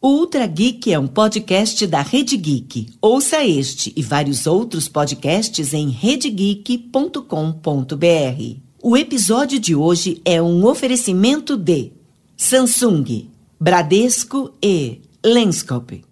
[0.00, 2.86] O Ultra Geek é um podcast da Rede Geek.
[3.02, 8.56] Ouça este e vários outros podcasts em redegeek.com.br.
[8.80, 11.90] O episódio de hoje é um oferecimento de
[12.36, 16.04] Samsung, Bradesco e Lenscope.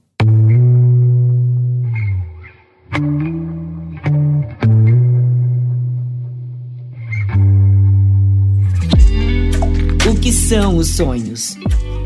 [10.11, 11.57] O que são os sonhos?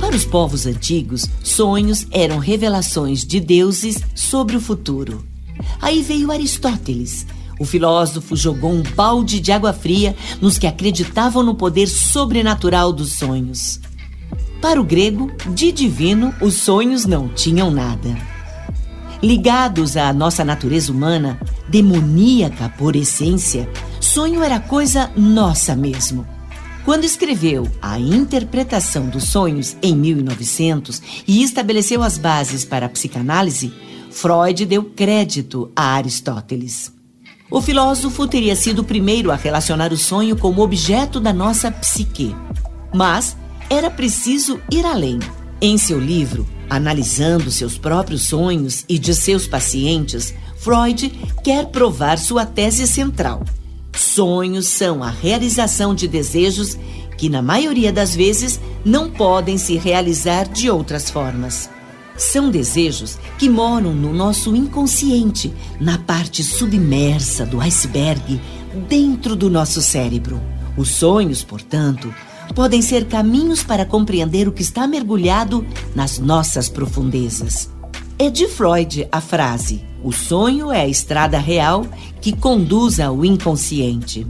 [0.00, 5.24] Para os povos antigos, sonhos eram revelações de deuses sobre o futuro.
[5.80, 7.26] Aí veio Aristóteles.
[7.60, 13.12] O filósofo jogou um balde de água fria nos que acreditavam no poder sobrenatural dos
[13.12, 13.78] sonhos.
[14.62, 18.16] Para o grego, de divino, os sonhos não tinham nada.
[19.22, 21.38] Ligados à nossa natureza humana,
[21.68, 23.68] demoníaca por essência,
[24.00, 26.26] sonho era coisa nossa mesmo.
[26.84, 33.72] Quando escreveu A Interpretação dos Sonhos em 1900 e estabeleceu as bases para a psicanálise,
[34.10, 36.92] Freud deu crédito a Aristóteles.
[37.50, 42.34] O filósofo teria sido o primeiro a relacionar o sonho como objeto da nossa psique.
[42.94, 43.36] Mas
[43.68, 45.18] era preciso ir além.
[45.60, 51.10] Em seu livro, analisando seus próprios sonhos e de seus pacientes, Freud
[51.44, 53.44] quer provar sua tese central.
[53.94, 56.78] Sonhos são a realização de desejos
[57.16, 61.68] que, na maioria das vezes, não podem se realizar de outras formas.
[62.16, 68.40] São desejos que moram no nosso inconsciente, na parte submersa do iceberg,
[68.88, 70.40] dentro do nosso cérebro.
[70.76, 72.14] Os sonhos, portanto,
[72.54, 77.70] podem ser caminhos para compreender o que está mergulhado nas nossas profundezas.
[78.18, 81.86] É de Freud a frase: o sonho é a estrada real
[82.20, 84.26] que conduz ao inconsciente.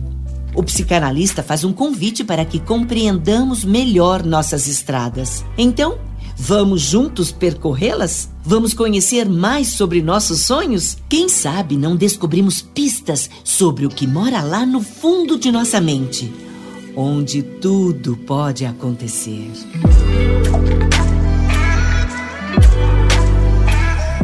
[0.54, 5.44] O psicanalista faz um convite para que compreendamos melhor nossas estradas.
[5.56, 5.98] Então,
[6.36, 8.28] vamos juntos percorrê-las?
[8.44, 10.96] Vamos conhecer mais sobre nossos sonhos?
[11.08, 16.32] Quem sabe não descobrimos pistas sobre o que mora lá no fundo de nossa mente,
[16.96, 19.50] onde tudo pode acontecer.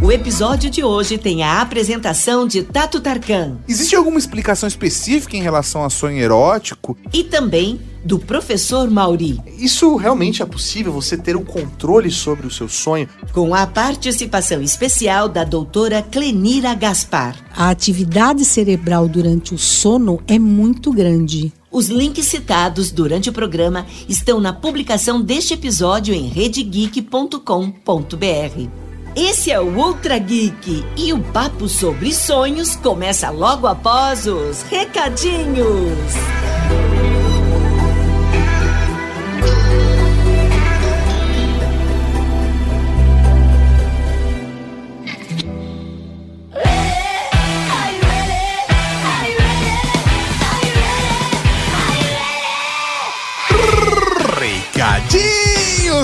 [0.06, 3.56] O episódio de hoje tem a apresentação de Tato Tarkan.
[3.66, 6.96] Existe alguma explicação específica em relação a sonho erótico?
[7.12, 9.40] E também do professor Mauri.
[9.58, 13.08] Isso realmente é possível, você ter o um controle sobre o seu sonho?
[13.32, 17.34] Com a participação especial da doutora Clenira Gaspar.
[17.50, 21.52] A atividade cerebral durante o sono é muito grande.
[21.68, 28.85] Os links citados durante o programa estão na publicação deste episódio em redegeek.com.br.
[29.16, 36.55] Esse é o Ultra Geek e o papo sobre sonhos começa logo após os recadinhos.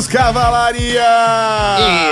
[0.02, 1.02] Recadinhos, cavalaria!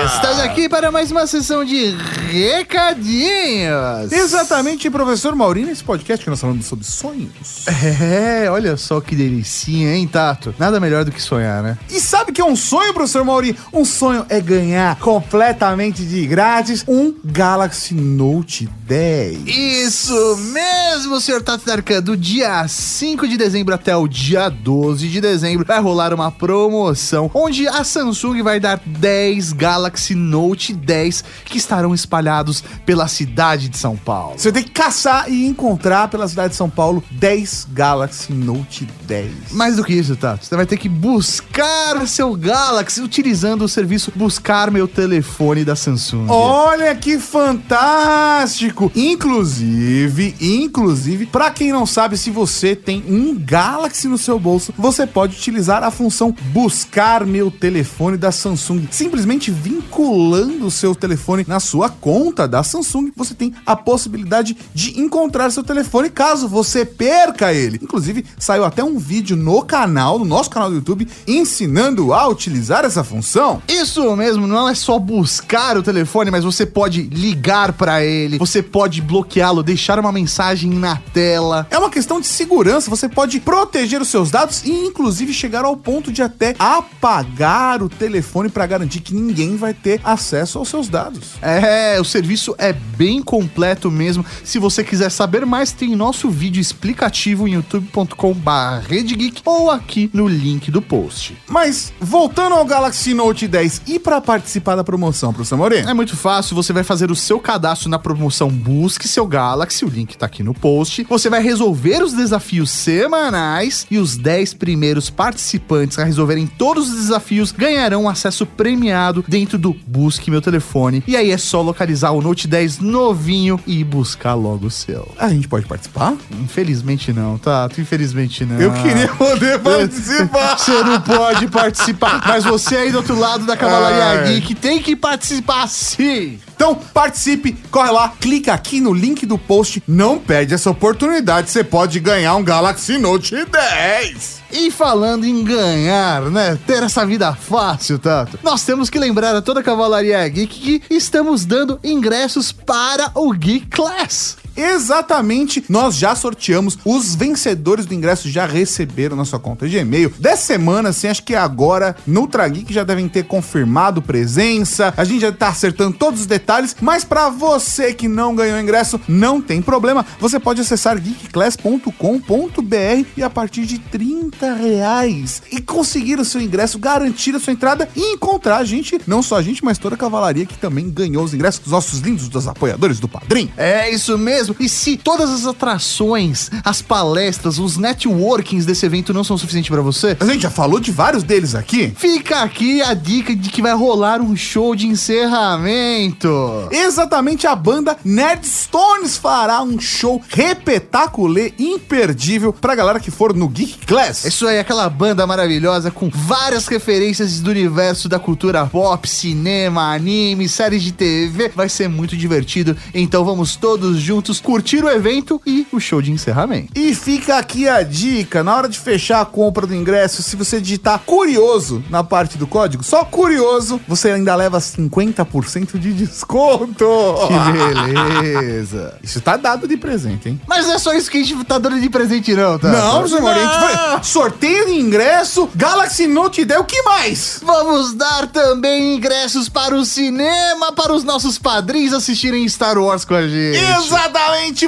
[0.06, 1.96] Estamos aqui para mais uma sessão de
[2.30, 4.12] recadinhos.
[4.12, 7.66] Exatamente, professor Maurinho, nesse podcast que nós falamos sobre sonhos.
[8.00, 10.54] É, olha só que delicinha, hein, Tato?
[10.58, 11.78] Nada melhor do que sonhar, né?
[11.88, 13.56] E sabe o que é um sonho, professor Maurinho?
[13.72, 19.46] Um sonho é ganhar completamente de grátis um Galaxy Note 10.
[19.46, 22.02] Isso mesmo, senhor Tato Darkan.
[22.02, 27.30] Do dia 5 de dezembro até o dia 12 de dezembro vai rolar uma promoção
[27.34, 33.78] onde a Samsung vai dar 10 Galaxy Note 10 que estarão espalhados pela cidade de
[33.78, 34.38] São Paulo.
[34.38, 39.52] Você tem que caçar e encontrar pela cidade de São Paulo 10 Galaxy Note 10.
[39.52, 44.12] Mais do que isso, Tato, você vai ter que buscar seu Galaxy utilizando o serviço
[44.14, 46.26] Buscar Meu Telefone da Samsung.
[46.28, 48.90] Olha que fantástico!
[48.94, 55.06] Inclusive, inclusive, para quem não sabe, se você tem um Galaxy no seu bolso, você
[55.06, 57.69] pode utilizar a função Buscar Meu Telefone
[58.18, 58.88] da Samsung.
[58.90, 65.00] Simplesmente vinculando o seu telefone na sua conta da Samsung, você tem a possibilidade de
[65.00, 67.78] encontrar seu telefone caso você perca ele.
[67.80, 72.84] Inclusive, saiu até um vídeo no canal, no nosso canal do YouTube, ensinando a utilizar
[72.84, 73.62] essa função.
[73.68, 78.62] Isso mesmo, não é só buscar o telefone, mas você pode ligar para ele, você
[78.62, 81.66] pode bloqueá-lo, deixar uma mensagem na tela.
[81.70, 85.76] É uma questão de segurança, você pode proteger os seus dados e inclusive chegar ao
[85.76, 90.68] ponto de até apagar bloquear o telefone para garantir que ninguém vai ter acesso aos
[90.68, 91.32] seus dados.
[91.42, 94.24] É, o serviço é bem completo mesmo.
[94.44, 100.70] Se você quiser saber mais, tem nosso vídeo explicativo em youtube.com/redgeek ou aqui no link
[100.70, 101.36] do post.
[101.48, 105.90] Mas voltando ao Galaxy Note 10 e para participar da promoção, professor Moreno.
[105.90, 109.88] É muito fácil, você vai fazer o seu cadastro na promoção Busque Seu Galaxy, o
[109.88, 111.04] link tá aqui no post.
[111.08, 116.94] Você vai resolver os desafios semanais e os 10 primeiros participantes a resolverem todos os
[116.94, 121.02] desafios ganharão acesso premiado dentro do Busque Meu Telefone.
[121.06, 125.08] E aí é só localizar o Note 10 novinho e buscar logo o seu.
[125.18, 126.14] A gente pode participar?
[126.42, 128.60] Infelizmente não, Tato, infelizmente não.
[128.60, 130.58] Eu queria poder participar.
[130.58, 134.32] Você não pode participar, mas você aí do outro lado da Cavalaria.
[134.32, 136.38] Geek tem que participar sim.
[136.60, 141.64] Então participe, corre lá, clica aqui no link do post, não perde essa oportunidade, você
[141.64, 144.42] pode ganhar um Galaxy Note 10.
[144.52, 146.58] E falando em ganhar, né?
[146.66, 148.38] Ter essa vida fácil, Tato.
[148.42, 153.32] Nós temos que lembrar a toda a Cavalaria Geek que estamos dando ingressos para o
[153.32, 154.36] Geek Class.
[154.56, 160.12] Exatamente, nós já sorteamos, os vencedores do ingresso já receberam na sua conta de e-mail.
[160.18, 165.20] Dessa semana, assim, acho que agora no Geek já devem ter confirmado presença, a gente
[165.20, 169.62] já tá acertando todos os detalhes, mas para você que não ganhou ingresso, não tem
[169.62, 176.40] problema, você pode acessar geekclass.com.br e a partir de 30 reais e conseguir o seu
[176.40, 179.94] ingresso, garantir a sua entrada e encontrar a gente, não só a gente, mas toda
[179.94, 183.50] a cavalaria que também ganhou os ingressos dos nossos lindos, dos apoiadores do Padrim.
[183.56, 184.39] É isso mesmo.
[184.58, 189.82] E se todas as atrações, as palestras, os networkings desse evento não são suficientes para
[189.82, 191.92] você, A gente já falou de vários deles aqui.
[191.96, 196.68] fica aqui a dica de que vai rolar um show de encerramento.
[196.70, 203.86] Exatamente a banda Nerdstones fará um show repetaculê imperdível pra galera que for no Geek
[203.86, 204.24] Class.
[204.24, 210.48] Isso aí, aquela banda maravilhosa com várias referências do universo da cultura pop, cinema, anime,
[210.48, 211.50] séries de TV.
[211.54, 212.76] Vai ser muito divertido.
[212.94, 216.68] Então vamos todos juntos curtir o evento e o show de encerramento.
[216.74, 220.60] E fica aqui a dica, na hora de fechar a compra do ingresso, se você
[220.60, 226.86] digitar curioso na parte do código, só curioso, você ainda leva 50% de desconto.
[227.26, 228.94] Que beleza.
[229.02, 230.40] Isso tá dado de presente, hein?
[230.46, 232.68] Mas não é só isso que a gente tá dando de presente, não, tá?
[232.68, 237.40] Não, gente vai- sorteio de ingresso, Galaxy Note 10, o que mais?
[237.42, 243.14] Vamos dar também ingressos para o cinema, para os nossos padrinhos assistirem Star Wars com
[243.14, 243.58] a gente.
[243.58, 244.19] Exatamente,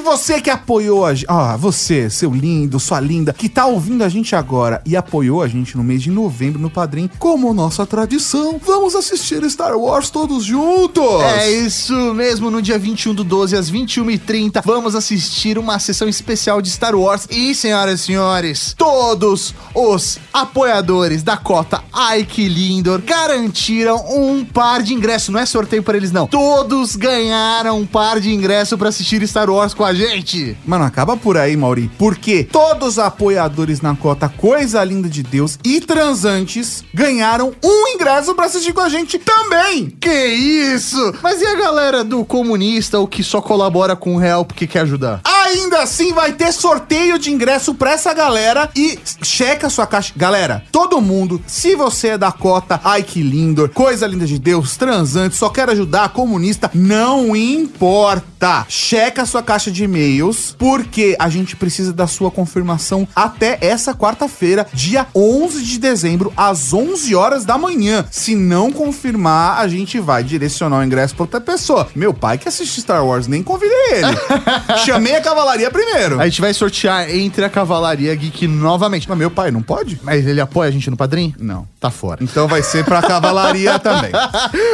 [0.03, 1.27] você que apoiou a gente.
[1.29, 5.49] Ah, você, seu lindo, sua linda, que tá ouvindo a gente agora e apoiou a
[5.49, 10.45] gente no mês de novembro no Padrim, como nossa tradição, vamos assistir Star Wars todos
[10.45, 11.23] juntos.
[11.37, 16.61] É isso mesmo, no dia 21 do 12 às 21h30, vamos assistir uma sessão especial
[16.61, 17.27] de Star Wars.
[17.31, 21.83] E, senhoras e senhores, todos os apoiadores da cota
[22.17, 25.29] Ike Lindor garantiram um par de ingressos.
[25.29, 26.27] Não é sorteio para eles, não.
[26.27, 30.57] Todos ganharam um par de ingresso para assistir Star Wars com a gente.
[30.65, 31.91] Mano, acaba por aí, Mauri.
[31.99, 38.35] Porque todos os apoiadores na cota Coisa Linda de Deus e transantes ganharam um ingresso
[38.35, 39.91] pra assistir com a gente também.
[40.01, 41.15] Que isso?
[41.23, 44.81] Mas e a galera do comunista, o que só colabora com o real porque quer
[44.81, 45.21] ajudar?
[45.45, 50.13] Ainda assim vai ter sorteio de ingresso pra essa galera e checa sua caixa.
[50.17, 54.77] Galera, todo mundo, se você é da cota, ai que lindo, coisa linda de Deus,
[54.77, 58.65] transante, só quer ajudar, comunista, não importa.
[58.69, 64.67] Checa sua caixa de e-mails, porque a gente precisa da sua confirmação até essa quarta-feira,
[64.73, 68.05] dia 11 de dezembro, às 11 horas da manhã.
[68.11, 71.89] Se não confirmar, a gente vai direcionar o ingresso pra outra pessoa.
[71.95, 74.17] Meu pai que assiste Star Wars, nem convidei ele.
[74.85, 76.21] Chamei a cavalaria primeiro.
[76.21, 79.09] A gente vai sortear entre a Cavalaria Geek novamente.
[79.09, 80.01] Mas meu pai não pode?
[80.03, 81.35] Mas ele apoia a gente no padrinho?
[81.39, 81.67] Não.
[81.81, 82.23] Tá fora.
[82.23, 84.11] Então vai ser pra cavalaria também.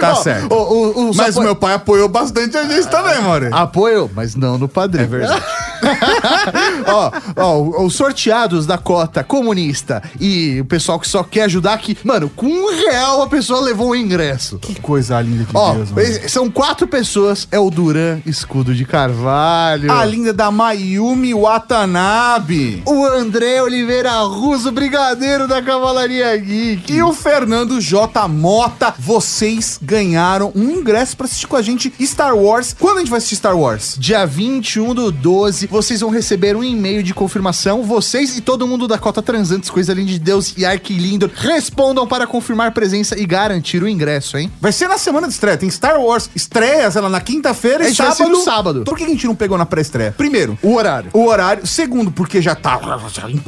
[0.01, 0.53] Tá certo.
[0.53, 3.49] O, o, Mas meu pai apoiou bastante a gente também, More.
[3.53, 5.05] Apoio, mas não no padrinho.
[5.05, 5.45] É verdade.
[6.87, 11.97] ó, ó, os sorteados da cota comunista e o pessoal que só quer ajudar aqui.
[12.05, 14.59] Mano, com um real a pessoa levou o ingresso.
[14.59, 16.29] Que coisa linda de Ó, Deus, mano.
[16.29, 17.47] são quatro pessoas.
[17.51, 19.91] É o Duran Escudo de Carvalho.
[19.93, 22.83] A linda da Mayumi Watanabe.
[22.87, 26.93] O André Oliveira Russo, brigadeiro da Cavalaria Geek.
[26.93, 28.27] E o Fernando J.
[28.29, 32.75] Mota, vocês ganharam um ingresso pra assistir com a gente Star Wars.
[32.79, 33.97] Quando a gente vai assistir Star Wars?
[33.99, 37.83] Dia 21 do 12, vocês vão receber um e-mail de confirmação.
[37.83, 42.27] Vocês e todo mundo da Cota Transantes, coisa linda de Deus e Arquilindo, respondam para
[42.27, 44.51] confirmar presença e garantir o ingresso, hein?
[44.61, 45.57] Vai ser na semana de estreia.
[45.57, 48.37] Tem Star Wars estreia, sei lá, na quinta-feira e sábado.
[48.43, 48.85] sábado.
[48.85, 50.13] Por que a gente não pegou na pré-estreia?
[50.13, 51.11] Primeiro, O horário.
[51.13, 51.67] o horário.
[51.67, 52.79] Segundo, porque já tá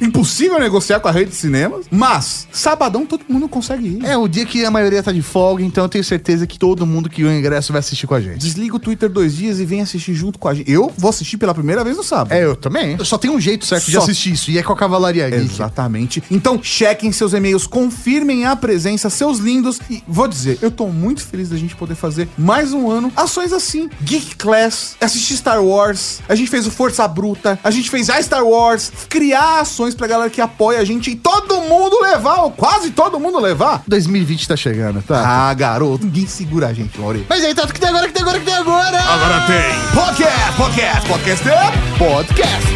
[0.00, 1.86] impossível negociar com a rede de cinemas.
[1.90, 4.04] Mas, sabadão todo mundo consegue ir.
[4.04, 6.86] É o dia que a maioria tá de folga, então eu tenho certeza que todo
[6.86, 8.38] mundo que ganhou o ingresso vai assistir com a gente.
[8.38, 10.70] Desliga o Twitter dois dias e vem assistir junto com a gente.
[10.70, 12.32] Eu vou assistir pela primeira vez no sábado.
[12.32, 13.02] É, eu também.
[13.04, 14.00] Só tem um jeito certo de Só.
[14.00, 15.44] assistir isso, e é com a Cavalaria Geek.
[15.44, 16.22] Exatamente.
[16.30, 19.80] Então, chequem seus e-mails, confirmem a presença, seus lindos.
[19.88, 23.52] E vou dizer, eu tô muito feliz da gente poder fazer mais um ano ações
[23.52, 23.88] assim.
[24.02, 28.20] Geek Class, assistir Star Wars, a gente fez o Força Bruta, a gente fez a
[28.22, 32.50] Star Wars, criar ações pra galera que apoia a gente e todo mundo levar, ou
[32.50, 33.82] quase todo mundo levar.
[33.86, 35.22] 2020 tá chegando, tá?
[35.24, 37.24] Ah, garoto, ninguém segura a gente, Mauri.
[37.28, 38.98] Mas aí, Tato, o que tem agora, que tem agora, que tem agora?
[39.00, 42.66] Agora tem podcast, podcast, podcast é Podcast.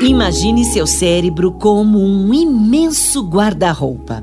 [0.00, 4.22] Imagine seu cérebro como um imenso guarda-roupa.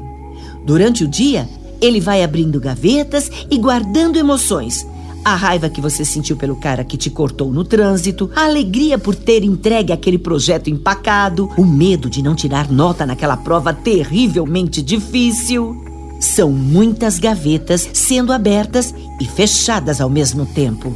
[0.66, 1.50] Durante o dia,
[1.82, 4.88] ele vai abrindo gavetas e guardando emoções.
[5.24, 9.16] A raiva que você sentiu pelo cara que te cortou no trânsito, a alegria por
[9.16, 15.76] ter entregue aquele projeto empacado, o medo de não tirar nota naquela prova terrivelmente difícil.
[16.20, 20.94] São muitas gavetas sendo abertas e fechadas ao mesmo tempo.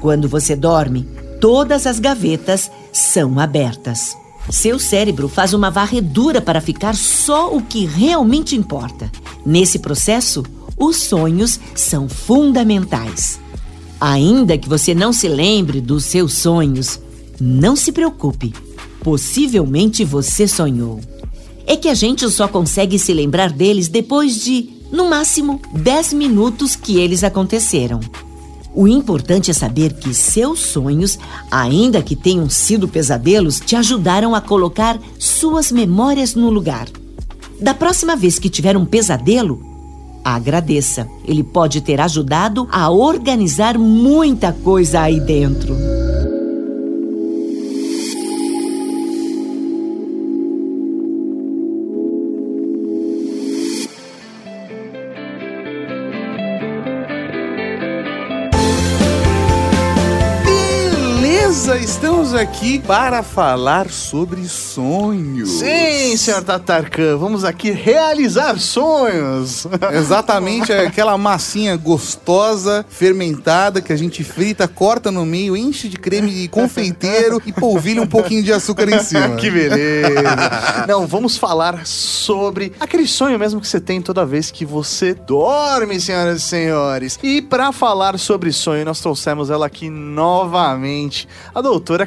[0.00, 1.06] Quando você dorme,
[1.40, 4.16] todas as gavetas são abertas.
[4.50, 9.10] Seu cérebro faz uma varredura para ficar só o que realmente importa.
[9.44, 10.44] Nesse processo,
[10.78, 13.40] os sonhos são fundamentais.
[14.00, 17.00] Ainda que você não se lembre dos seus sonhos,
[17.40, 18.52] não se preocupe.
[19.02, 21.00] Possivelmente você sonhou.
[21.66, 26.76] É que a gente só consegue se lembrar deles depois de, no máximo, 10 minutos
[26.76, 28.00] que eles aconteceram.
[28.74, 31.18] O importante é saber que seus sonhos,
[31.50, 36.86] ainda que tenham sido pesadelos, te ajudaram a colocar suas memórias no lugar.
[37.58, 39.75] Da próxima vez que tiver um pesadelo,
[40.34, 41.08] agradeça.
[41.24, 45.95] Ele pode ter ajudado a organizar muita coisa aí dentro.
[62.66, 65.60] Aqui para falar sobre sonhos.
[65.60, 69.68] Sim, senhor Tatarkan, vamos aqui realizar sonhos.
[69.94, 75.96] Exatamente, é aquela massinha gostosa, fermentada, que a gente frita, corta no meio, enche de
[75.96, 79.36] creme de confeiteiro e polvilha um pouquinho de açúcar em cima.
[79.36, 80.86] que beleza.
[80.88, 86.00] Não, vamos falar sobre aquele sonho mesmo que você tem toda vez que você dorme,
[86.00, 87.16] senhoras e senhores.
[87.22, 92.04] E para falar sobre sonho, nós trouxemos ela aqui novamente, a doutora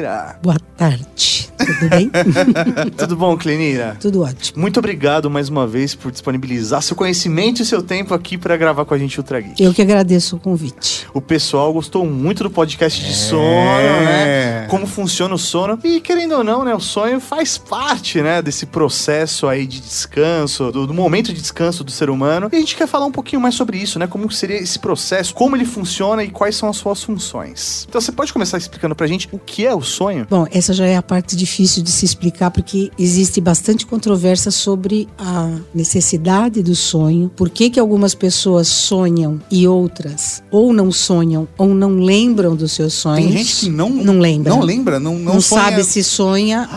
[0.00, 0.38] Clenira.
[0.42, 1.50] Boa tarde.
[1.58, 2.10] Tudo bem?
[2.96, 3.96] Tudo bom, Clenira?
[4.00, 4.58] Tudo ótimo.
[4.60, 8.86] Muito obrigado mais uma vez por disponibilizar seu conhecimento e seu tempo aqui para gravar
[8.86, 9.62] com a gente o Ultra Geek.
[9.62, 11.06] Eu que agradeço o convite.
[11.12, 14.62] O pessoal gostou muito do podcast de sono, É.
[14.62, 14.66] né?
[14.70, 15.78] Como funciona o sono.
[15.84, 16.74] E querendo ou não, né?
[16.74, 18.40] O sonho faz parte, né?
[18.40, 22.48] Desse processo aí de descanso, do, do momento de descanso do ser humano.
[22.52, 24.06] E a gente quer falar um pouquinho mais sobre isso, né?
[24.06, 27.84] Como seria esse processo, como ele funciona e quais são as suas funções.
[27.88, 30.26] Então você pode começar explicando pra gente o que é o sonho?
[30.30, 35.08] Bom, essa já é a parte difícil de se explicar porque existe bastante controvérsia sobre
[35.18, 41.46] a necessidade do sonho, por que, que algumas pessoas sonham e outras ou não sonham
[41.58, 43.26] ou não lembram dos seus sonhos.
[43.32, 44.50] Tem gente que não, não lembra.
[44.50, 46.68] Não lembra, não, não, Não, sonha- sabe se sonha,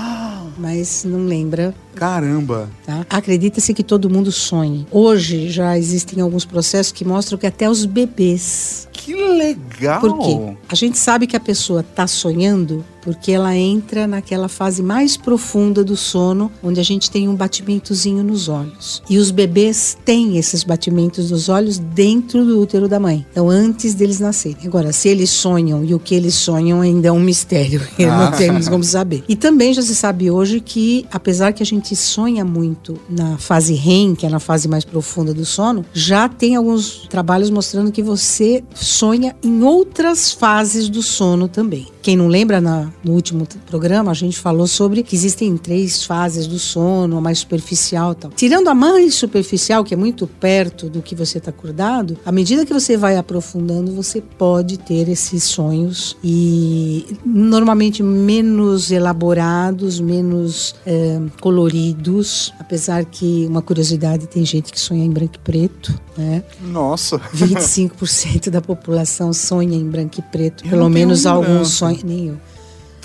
[0.57, 1.73] mas não lembra.
[1.95, 2.69] Caramba.
[2.85, 3.05] Tá?
[3.09, 4.85] Acredita-se que todo mundo sonhe.
[4.91, 8.87] Hoje já existem alguns processos que mostram que até os bebês.
[8.91, 9.99] Que legal.
[9.99, 10.57] Por quê?
[10.69, 15.83] A gente sabe que a pessoa está sonhando porque ela entra naquela fase mais profunda
[15.83, 19.03] do sono, onde a gente tem um batimentozinho nos olhos.
[19.09, 23.25] E os bebês têm esses batimentos dos olhos dentro do útero da mãe.
[23.31, 24.65] Então, antes deles nascerem.
[24.65, 27.81] Agora, se eles sonham e o que eles sonham ainda é um mistério.
[28.03, 28.29] Ah.
[28.29, 29.23] Não temos como saber.
[29.29, 33.73] E também já se sabe hoje que, apesar que a gente sonha muito na fase
[33.73, 38.03] REM, que é na fase mais profunda do sono, já tem alguns trabalhos mostrando que
[38.03, 41.87] você sonha em outras fases do sono também.
[42.01, 46.47] Quem não lembra, na no último programa, a gente falou sobre que existem três fases
[46.47, 48.31] do sono, a mais superficial e tal.
[48.31, 52.65] Tirando a mais superficial, que é muito perto do que você está acordado, à medida
[52.65, 61.19] que você vai aprofundando, você pode ter esses sonhos e normalmente menos elaborados, menos eh,
[61.41, 66.43] coloridos, apesar que uma curiosidade tem gente que sonha em branco e preto, né?
[66.61, 67.19] Nossa.
[67.35, 72.03] 25% da população sonha em branco e preto, Eu pelo menos alguns lembrança.
[72.03, 72.39] sonham.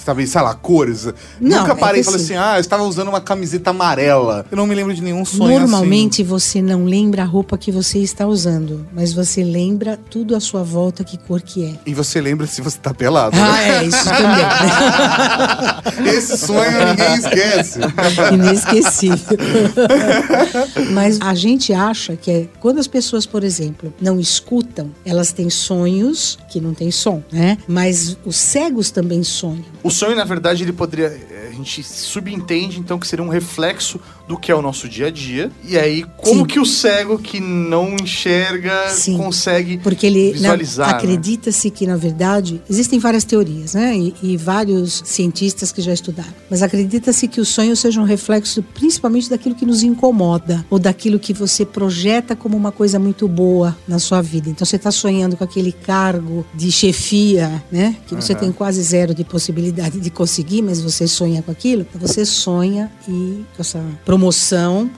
[0.09, 0.19] Eu.
[0.19, 1.05] Talvez, sei lá, cores.
[1.41, 3.71] Não, Nunca é parei e que falei assim- assim, ah, eu estava usando uma camiseta
[3.71, 4.47] amarela.
[4.51, 7.99] Eu não me lembro de nenhum sonho Normalmente você não lembra a roupa que você
[7.99, 11.69] está usando, mas você lembra tudo à sua volta que cor que é.
[11.69, 11.79] assim.
[11.87, 13.37] E você lembra se você tá pelado.
[13.37, 13.43] né?
[13.43, 16.09] Ah, é, isso também.
[16.17, 17.81] Esse sonho ninguém esquece.
[18.33, 19.39] Inesquecível.
[20.93, 25.51] Mas a gente acha que é, quando as pessoas, por exemplo, não escutam, elas têm
[25.51, 27.59] sonhos que não têm som, né?
[27.67, 29.65] Mas os cegos também sonham.
[29.83, 31.07] O sonho, na verdade, ele poderia.
[31.31, 35.07] eh, A gente subentende, então, que seria um reflexo do que é o nosso dia
[35.07, 35.51] a dia.
[35.67, 36.45] E aí, como Sim.
[36.45, 39.17] que o cego que não enxerga Sim.
[39.17, 40.89] consegue Porque ele na- visualizar?
[40.89, 40.95] né?
[40.95, 43.97] acredita-se que, na verdade, existem várias teorias, né?
[43.97, 46.33] E, e vários cientistas que já estudaram.
[46.51, 51.19] Mas acredita-se que o sonho seja um reflexo principalmente daquilo que nos incomoda ou daquilo
[51.19, 54.51] que você projeta como uma coisa muito boa na sua vida.
[54.51, 57.97] Então você está sonhando com aquele cargo de chefia, né?
[58.07, 61.87] Que você tem quase zero de possibilidade de conseguir, mas você sonha com aquilo.
[61.89, 64.18] Então você sonha e com essa promoção,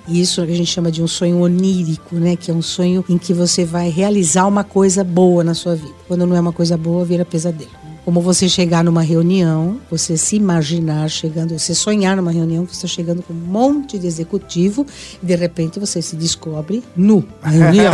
[0.09, 2.37] e isso que a gente chama de um sonho onírico, né?
[2.37, 5.95] Que é um sonho em que você vai realizar uma coisa boa na sua vida.
[6.09, 7.80] Quando não é uma coisa boa, vira pesadelo.
[8.11, 12.85] Como você chegar numa reunião, você se imaginar chegando, você sonhar numa reunião que você
[12.85, 14.85] está chegando com um monte de executivo
[15.23, 17.93] e de repente você se descobre nu na reunião.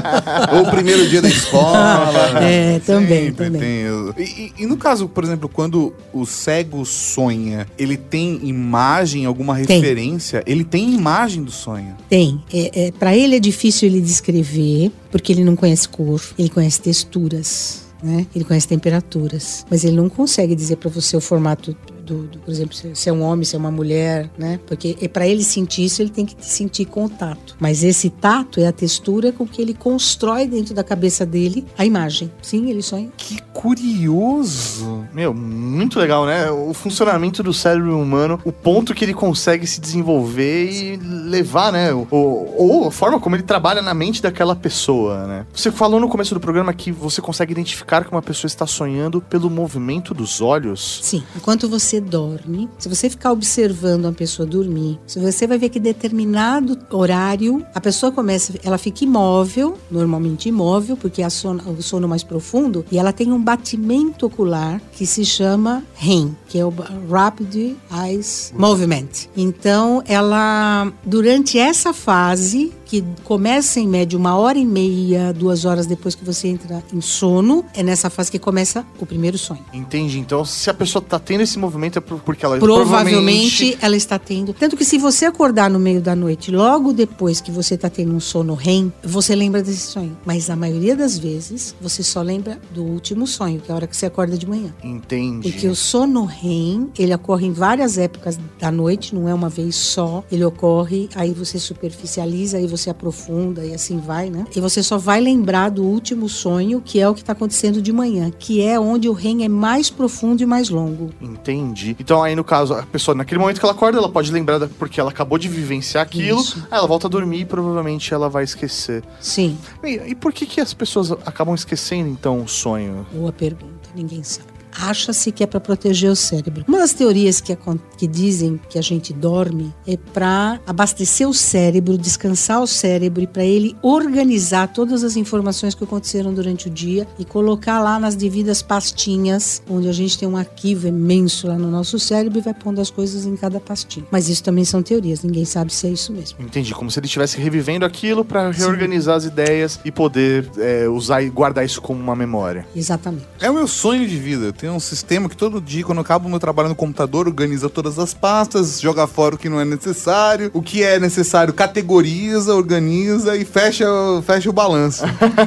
[0.56, 2.10] Ou o primeiro dia da escola.
[2.40, 3.60] É, também, Sempre também.
[3.60, 3.84] tem.
[4.16, 9.56] E, e- e no caso, por exemplo, quando o cego sonha, ele tem imagem, alguma
[9.56, 9.78] Tem.
[9.78, 10.42] referência?
[10.46, 11.94] Ele tem imagem do sonho.
[12.08, 12.42] Tem.
[12.50, 16.80] É, é, para ele é difícil ele descrever, porque ele não conhece cor, ele conhece
[16.80, 17.89] texturas.
[18.02, 18.26] Né?
[18.34, 21.76] Ele conhece temperaturas, mas ele não consegue dizer para você o formato
[22.10, 24.58] do, do- por exemplo, se, se é um homem, se é uma mulher, né?
[24.66, 27.56] Porque para ele sentir isso, ele tem que sentir contato.
[27.60, 31.84] Mas esse tato é a textura com que ele constrói dentro da cabeça dele a
[31.84, 32.30] imagem.
[32.42, 33.08] Sim, ele sonha.
[33.16, 35.04] Que curioso.
[35.12, 36.50] Meu, muito legal, né?
[36.50, 41.92] O funcionamento do cérebro humano, o ponto que ele consegue se desenvolver e levar, né?
[41.92, 45.46] O- ou a forma como ele trabalha na mente daquela pessoa, né?
[45.52, 49.20] Você falou no começo do programa que você consegue identificar que uma pessoa está sonhando
[49.20, 51.00] pelo movimento dos olhos.
[51.02, 55.78] Sim, enquanto você dorme, se você ficar observando uma pessoa dormir, você vai ver que
[55.78, 62.22] determinado horário a pessoa começa, ela fica imóvel, normalmente imóvel, porque é o sono mais
[62.22, 66.74] profundo, e ela tem um batimento ocular que se chama REM, que é o
[67.08, 69.06] Rapid Eyes Movement.
[69.36, 75.86] Então, ela durante essa fase que começa em média uma hora e meia, duas horas
[75.86, 79.64] depois que você entra em sono, é nessa fase que começa o primeiro sonho.
[79.72, 80.18] Entendi.
[80.18, 84.18] Então, se a pessoa tá tendo esse movimento é por- porque ela Provavelmente ela está
[84.18, 84.52] tendo.
[84.52, 88.12] Tanto que se você acordar no meio da noite, logo depois que você está tendo
[88.12, 90.16] um sono REM, você lembra desse sonho.
[90.26, 93.86] Mas a maioria das vezes, você só lembra do último sonho, que é a hora
[93.86, 94.74] que você acorda de manhã.
[94.82, 95.48] Entendi.
[95.48, 99.74] Porque o sono REM, ele ocorre em várias épocas da noite, não é uma vez
[99.76, 100.24] só.
[100.30, 104.46] Ele ocorre, aí você superficializa, aí você aprofunda e assim vai, né?
[104.54, 107.92] E você só vai lembrar do último sonho, que é o que está acontecendo de
[107.92, 111.10] manhã, que é onde o REM é mais profundo e mais longo.
[111.20, 111.96] Entendi.
[111.98, 114.68] Então aí no caso, a pessoa, naquele momento que ela acorda, ela pode lembrar da-
[114.68, 116.58] porque ela acabou de vivenciar aquilo, Isso.
[116.70, 119.02] aí ela volta a dormir e provavelmente ela vai esquecer.
[119.20, 119.56] Sim.
[119.84, 123.06] E, e por que que as pessoas acabam esquecendo então o sonho?
[123.12, 124.49] Boa pergunta, ninguém sabe.
[124.76, 126.64] Acha-se que é para proteger o cérebro.
[126.68, 131.34] Uma das teorias que, acon- que dizem que a gente dorme é para abastecer o
[131.34, 136.70] cérebro, descansar o cérebro e para ele organizar todas as informações que aconteceram durante o
[136.70, 141.56] dia e colocar lá nas devidas pastinhas, onde a gente tem um arquivo imenso lá
[141.56, 144.06] no nosso cérebro e vai pondo as coisas em cada pastinha.
[144.10, 146.38] Mas isso também são teorias, ninguém sabe se é isso mesmo.
[146.40, 151.22] Entendi, como se ele estivesse revivendo aquilo pra reorganizar as ideias e poder é, usar
[151.22, 152.66] e guardar isso como uma memória.
[152.74, 153.24] Exatamente.
[153.40, 154.46] É o meu sonho de vida.
[154.46, 157.26] Eu tenho um sistema que todo dia, quando eu acabo o meu trabalho no computador,
[157.26, 161.52] organiza todas as pastas, joga fora o que não é necessário, o que é necessário
[161.52, 163.86] categoriza, organiza e fecha,
[164.24, 165.04] fecha o balanço.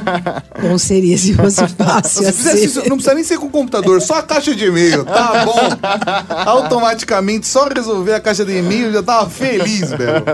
[0.60, 2.64] Bom seria se fosse fácil Se fizesse assim.
[2.64, 5.54] isso, não precisa nem ser com o computador, só a caixa de e-mail, tá bom?
[6.46, 10.24] Automaticamente, só resolver a caixa de e-mail já tava feliz, velho.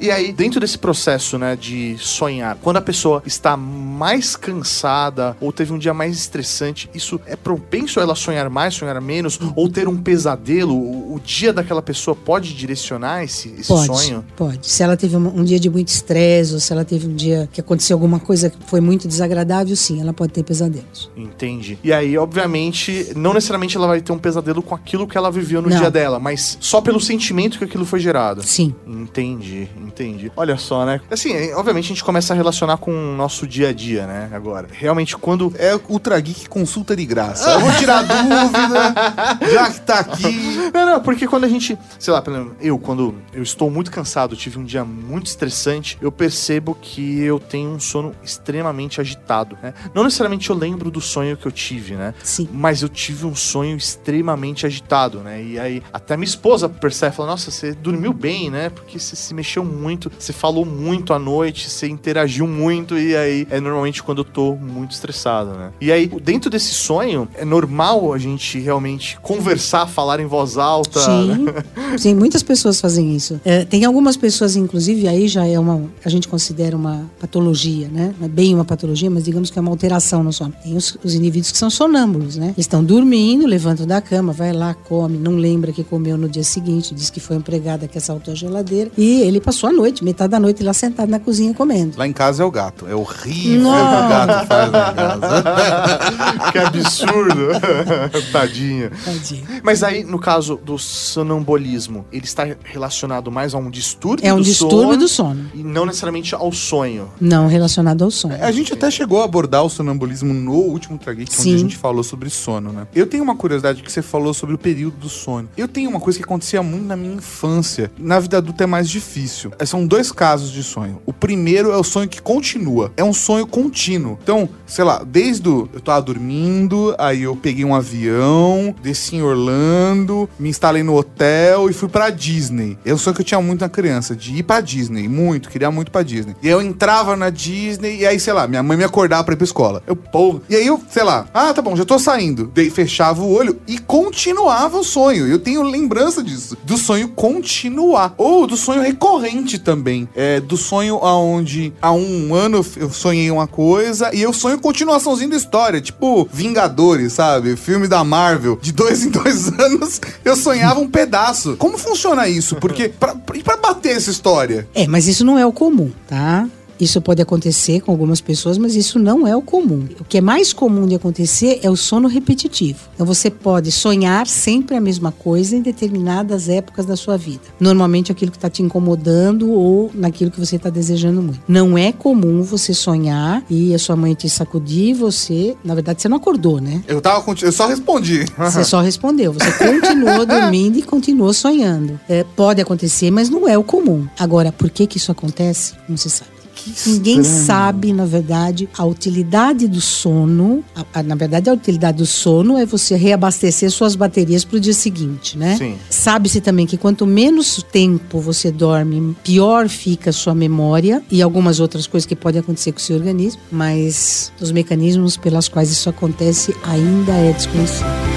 [0.00, 5.52] E aí, dentro desse processo, né, de sonhar, quando a pessoa está mais cansada ou
[5.52, 9.68] teve um dia mais estressante, isso é propenso isso ela sonhar mais, sonhar menos, ou
[9.68, 10.74] ter um pesadelo?
[10.74, 14.24] O, o dia daquela pessoa pode direcionar esse, esse Pode, sonho?
[14.36, 14.66] pode.
[14.66, 17.48] Se ela teve um, um dia de muito estresse, ou se ela teve um dia
[17.52, 21.10] que aconteceu alguma coisa que foi muito desagradável, sim, ela pode ter pesadelos.
[21.16, 21.78] Entendi.
[21.82, 25.60] E aí, obviamente, não necessariamente ela vai ter um pesadelo com aquilo que ela viveu
[25.62, 25.76] no Não.
[25.76, 28.42] dia dela, mas só pelo sentimento que aquilo foi gerado.
[28.42, 28.74] Sim.
[28.86, 30.30] Entendi, entendi.
[30.36, 31.00] Olha só, né?
[31.10, 34.30] Assim, é, obviamente a gente começa a relacionar com o nosso dia a dia, né?
[34.32, 37.50] Agora, realmente quando É o Ultra Geek consulta de graça.
[37.50, 40.70] Eu vou tirar dúvida, já que tá aqui.
[40.72, 42.22] Não, não, porque quando a gente, sei lá,
[42.60, 47.40] eu, quando eu estou muito cansado, tive um dia muito estressante, eu percebo que eu
[47.40, 49.74] tenho um sono extremamente agitado, né?
[49.92, 52.14] Não necessariamente eu lembro do sonho que eu tive, né?
[52.22, 52.48] Sim.
[52.52, 55.42] Mas eu tive um sonho extremamente agitado, né?
[55.42, 58.70] E aí, até minha esposa percebe, fala, nossa, você dormiu bem, né?
[58.70, 63.46] Porque você se mexeu muito, você falou muito à noite, você interagiu muito, e aí
[63.50, 65.72] é normalmente quando eu tô muito estressado, né?
[65.80, 71.00] E aí, dentro desse sonho, é normal a gente realmente conversar, falar em voz alta,
[71.24, 71.36] né?
[71.36, 73.40] Sim, sim, muitas pessoas fazem isso.
[73.44, 75.82] É, tem algumas pessoas, inclusive, aí já é uma.
[76.04, 78.14] A gente considera uma patologia, né?
[78.18, 80.54] Não é bem uma patologia, mas digamos que é uma alteração no sono.
[80.62, 82.54] Tem os, os indivíduos que são sonâmbulos, né?
[82.56, 86.94] Estão dormindo, levantam da cama, vai lá, come, não lembra que comeu no dia seguinte,
[86.94, 88.90] diz que foi um empregada que assaltou a geladeira.
[88.96, 91.98] E ele passou a noite, metade da noite, lá sentado na cozinha comendo.
[91.98, 92.86] Lá em casa é o gato.
[92.86, 93.70] É horrível Não.
[93.70, 96.52] o que o gato faz lá em casa.
[96.52, 97.48] que absurdo.
[98.32, 98.90] Tadinha.
[99.04, 99.46] Tadinho.
[99.62, 104.38] Mas aí, no caso do sonambulismo, ele está relacionado mais a um distúrbio É um
[104.38, 107.10] do distúrbio sono do sono, e não necessariamente ao sonho.
[107.20, 108.34] não relacionado ao sono.
[108.40, 111.54] A gente até chegou a abordar o sonambulismo no último Trageek, onde Sim.
[111.54, 112.86] a gente falou sobre sono, né?
[112.94, 115.48] Eu tenho uma curiosidade que você falou sobre o período do sono.
[115.56, 117.90] Eu tenho uma coisa que acontecia muito na minha infância.
[117.98, 119.52] Na vida adulta é mais difícil.
[119.58, 121.00] É, São dois casos de sonho.
[121.06, 122.92] O primeiro é o sonho que continua.
[122.96, 124.18] É um sonho contínuo.
[124.22, 125.68] Então, sei lá, desde o...
[125.72, 131.68] Eu tava dormindo, aí eu peguei um avião, desci em Orlando, me instalei no hotel
[131.68, 132.78] e fui pra Disney.
[132.84, 135.08] É um sonho que eu tinha muito na criança, de ir pra Disney.
[135.08, 136.34] Muito, queria muito pra Disney.
[136.42, 139.36] E eu entrava na Disney e aí, sei lá, minha mãe me acordava pra ir
[139.36, 139.82] pra escola.
[139.86, 140.40] Eu, porra.
[140.48, 142.50] E aí eu, sei lá, ah, tá bom, já tô saindo.
[142.54, 145.26] Daí fechava o olho e continuava o sonho.
[145.26, 146.56] Eu tenho lembrança disso.
[146.64, 148.14] Do sonho continuar.
[148.16, 150.08] Ou do sonho recorrente também.
[150.14, 155.30] É, do sonho aonde há um ano eu sonhei uma coisa e eu sonho continuaçãozinho
[155.30, 155.80] da história.
[155.80, 157.49] Tipo, Vingadores, sabe?
[157.56, 158.58] Filme da Marvel.
[158.60, 161.56] De dois em dois anos eu sonhava um pedaço.
[161.56, 162.56] Como funciona isso?
[162.56, 164.68] Porque, pra, e pra bater essa história?
[164.74, 166.46] É, mas isso não é o comum, tá?
[166.80, 169.86] Isso pode acontecer com algumas pessoas, mas isso não é o comum.
[170.00, 172.80] O que é mais comum de acontecer é o sono repetitivo.
[172.94, 177.42] Então você pode sonhar sempre a mesma coisa em determinadas épocas da sua vida.
[177.58, 181.40] Normalmente aquilo que está te incomodando ou naquilo que você está desejando muito.
[181.46, 186.00] Não é comum você sonhar e a sua mãe te sacudir e você, na verdade,
[186.00, 186.82] você não acordou, né?
[186.88, 188.24] Eu tava eu só respondi.
[188.36, 189.32] Você só respondeu.
[189.32, 192.00] Você continuou dormindo e continuou sonhando.
[192.08, 194.06] É, pode acontecer, mas não é o comum.
[194.18, 195.74] Agora, por que que isso acontece?
[195.88, 196.39] Não se sabe.
[196.86, 200.62] Ninguém sabe, na verdade, a utilidade do sono.
[200.74, 204.60] A- a- na verdade, a utilidade do sono é você reabastecer suas baterias para o
[204.60, 205.56] dia seguinte, né?
[205.56, 205.76] Sim.
[205.88, 211.60] Sabe-se também que quanto menos tempo você dorme, pior fica a sua memória e algumas
[211.60, 215.88] outras coisas que podem acontecer com o seu organismo, mas os mecanismos pelas quais isso
[215.88, 218.09] acontece ainda é desconhecido.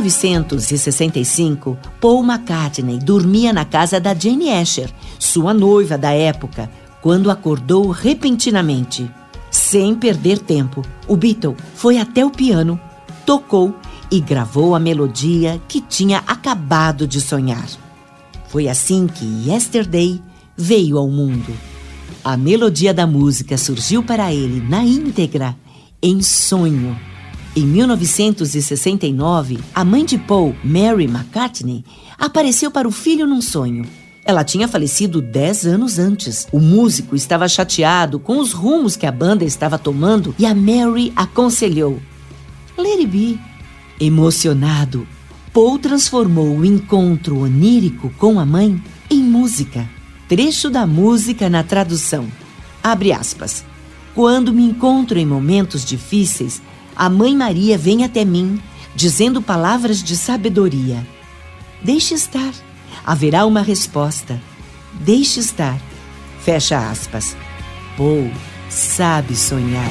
[0.00, 6.70] 1965, Paul McCartney dormia na casa da Jane Asher, sua noiva da época,
[7.02, 9.10] quando acordou repentinamente.
[9.50, 12.80] Sem perder tempo, o Beatle foi até o piano,
[13.26, 13.74] tocou
[14.10, 17.66] e gravou a melodia que tinha acabado de sonhar.
[18.48, 20.20] Foi assim que Yesterday
[20.56, 21.52] veio ao mundo.
[22.24, 25.56] A melodia da música surgiu para ele na íntegra,
[26.02, 26.98] em sonho.
[27.54, 31.84] Em 1969, a mãe de Paul, Mary McCartney,
[32.16, 33.84] apareceu para o filho num sonho.
[34.24, 36.46] Ela tinha falecido dez anos antes.
[36.52, 41.12] O músico estava chateado com os rumos que a banda estava tomando e a Mary
[41.16, 42.00] aconselhou:
[42.78, 43.38] Let it be.
[43.98, 45.04] Emocionado,
[45.52, 49.88] Paul transformou o encontro onírico com a mãe em música.
[50.28, 52.28] Trecho da música na tradução.
[52.80, 53.64] Abre aspas.
[54.14, 56.62] Quando me encontro em momentos difíceis,
[57.00, 58.60] a Mãe Maria vem até mim,
[58.94, 61.02] dizendo palavras de sabedoria.
[61.82, 62.52] Deixe estar,
[63.06, 64.38] haverá uma resposta.
[65.00, 65.80] Deixe estar.
[66.44, 67.34] Fecha aspas.
[67.96, 68.30] Paul
[68.68, 69.90] sabe sonhar.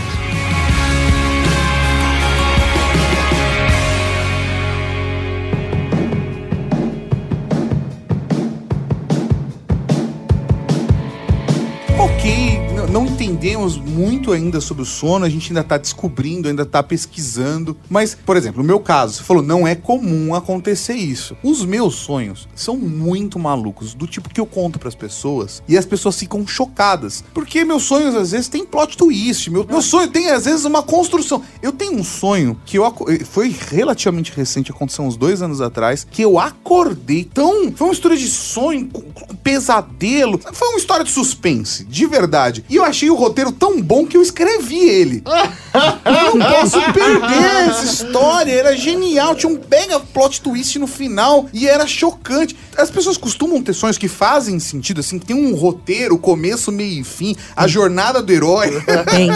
[11.98, 17.76] Pouquinho entendemos muito ainda sobre o sono, a gente ainda tá descobrindo, ainda tá pesquisando.
[17.90, 21.36] Mas, por exemplo, no meu caso, você falou, não é comum acontecer isso.
[21.44, 25.86] Os meus sonhos são muito malucos, do tipo que eu conto pras pessoas e as
[25.86, 27.24] pessoas ficam chocadas.
[27.34, 29.50] Porque meus sonhos às vezes tem plot twist.
[29.50, 31.42] Meu, meu sonho tem às vezes uma construção.
[31.62, 32.90] Eu tenho um sonho que eu
[33.26, 37.72] foi relativamente recente, aconteceu uns dois anos atrás, que eu acordei tão.
[37.72, 40.40] Foi uma história de sonho, com- com pesadelo.
[40.54, 42.64] Foi uma história de suspense, de verdade.
[42.70, 45.24] E eu achei o roteiro tão bom que eu escrevi ele.
[45.74, 48.52] Eu não posso perder essa história.
[48.52, 49.36] Era genial.
[49.36, 52.56] Tinha um mega plot twist no final e era chocante.
[52.78, 57.02] As pessoas costumam ter sonhos que fazem sentido, assim, que tem um roteiro, começo, meio
[57.02, 58.82] e fim, a jornada do herói.
[59.10, 59.30] Tem.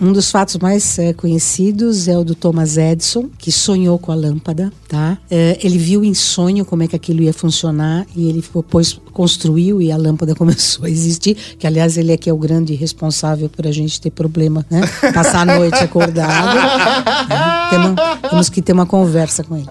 [0.00, 4.14] Um dos fatos mais eh, conhecidos é o do Thomas Edison, que sonhou com a
[4.14, 5.18] lâmpada, tá?
[5.30, 9.82] Eh, ele viu em sonho como é que aquilo ia funcionar e ele depois construiu
[9.82, 11.36] e a lâmpada começou a existir.
[11.58, 14.80] Que aliás ele é que é o grande responsável por a gente ter problema, né?
[15.12, 16.58] Passar a noite acordado.
[17.68, 17.94] Temos,
[18.30, 19.66] temos que ter uma conversa com ele.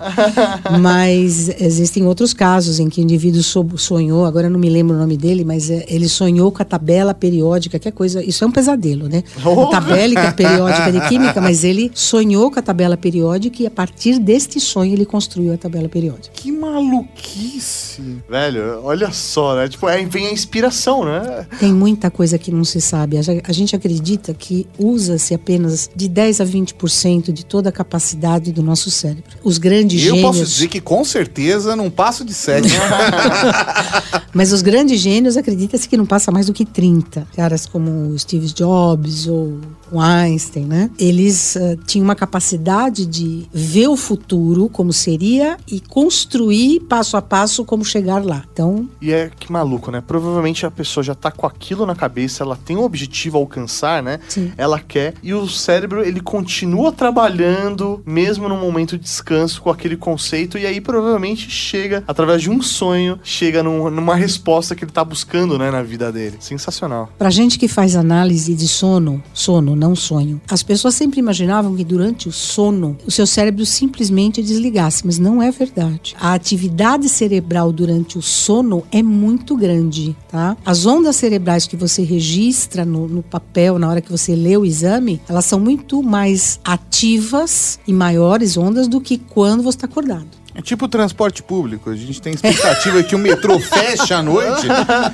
[0.80, 3.42] Mas existem outros casos em que o indivíduo
[3.78, 6.66] sonhou, agora eu não me lembro o nome dele, mas eh, ele sonhou com a
[6.66, 8.24] tabela periódica, que é coisa.
[8.24, 9.24] Isso é um pesadelo, né?
[9.38, 14.20] A tabela periódica de química, mas ele sonhou com a tabela periódica e a partir
[14.20, 16.30] deste sonho ele construiu a tabela periódica.
[16.34, 18.22] Que maluquice.
[18.30, 19.68] Velho, olha só, né?
[19.68, 21.48] Tipo, aí vem a inspiração, né?
[21.60, 23.18] Tem muita coisa que não se sabe.
[23.18, 27.72] A ge- a gente acredita que usa-se apenas de 10 a 20% de toda a
[27.72, 29.24] capacidade do nosso cérebro.
[29.44, 30.22] Os grandes Eu gênios.
[30.38, 32.70] posso dizer que com certeza não passo de sete.
[34.34, 37.28] Mas os grandes gênios acredita-se que não passa mais do que 30.
[37.36, 39.60] Caras como o Steve Jobs ou
[39.92, 40.90] o Einstein, né?
[41.00, 47.22] Eles ah, tinham uma capacidade de ver o futuro como seria e construir passo a
[47.22, 48.44] passo como chegar lá.
[48.52, 50.04] Então, E é que maluco, né?
[50.06, 54.04] Provavelmente a pessoa já tá com aquilo na cabeça, ela tem um objetivo a alcançar,
[54.04, 54.20] né?
[54.28, 54.52] Sim.
[54.58, 55.14] Ela quer.
[55.24, 60.58] E o cérebro, ele continua trabalhando, mesmo no momento de descanso, com aquele conceito.
[60.58, 65.04] E aí, provavelmente, chega, através de um sonho, chega num- numa resposta que ele tá
[65.04, 66.38] buscando, né, na vida dele.
[66.40, 67.10] Sensacional.
[67.18, 71.84] Pra gente que faz análise de sono, sono, não sonho, as pessoas sempre imaginavam que
[71.84, 76.16] durante o sono o seu cérebro simplesmente desligasse, mas não é verdade.
[76.20, 80.58] A atividade cerebral durante o sono é muito grande, tá?
[80.66, 84.66] As ondas cerebrais que você registra no, no papel na hora que você lê o
[84.66, 90.28] exame, elas são muito mais ativas e maiores ondas do que quando você está acordado.
[90.58, 91.92] É tipo o transporte público.
[91.92, 94.66] A gente tem expectativa que o metrô feche à noite,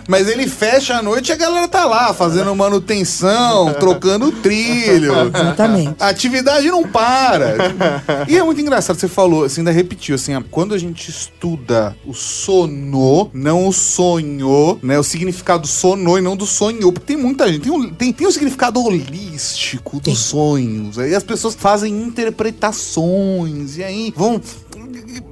[0.08, 5.14] mas ele fecha à noite e a galera tá lá fazendo manutenção, trocando trilho.
[5.28, 5.96] Exatamente.
[6.00, 7.58] A atividade não para.
[8.30, 12.14] E é muito engraçado, você falou, assim, ainda repetiu, assim, quando a gente estuda o
[12.14, 14.98] sono, não o sonho, né?
[14.98, 16.94] O significado sono e não do sonhou.
[16.94, 20.98] Porque tem muita gente, tem um, tem, tem um significado holístico dos sonhos.
[20.98, 24.42] Aí as pessoas fazem interpretações, e aí vão.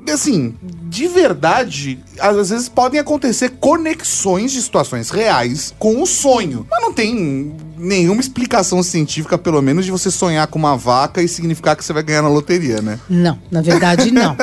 [0.09, 0.53] Assim,
[0.89, 6.65] de verdade, às vezes podem acontecer conexões de situações reais com o sonho.
[6.69, 11.27] Mas não tem nenhuma explicação científica, pelo menos, de você sonhar com uma vaca e
[11.27, 12.99] significar que você vai ganhar na loteria, né?
[13.09, 14.35] Não, na verdade não.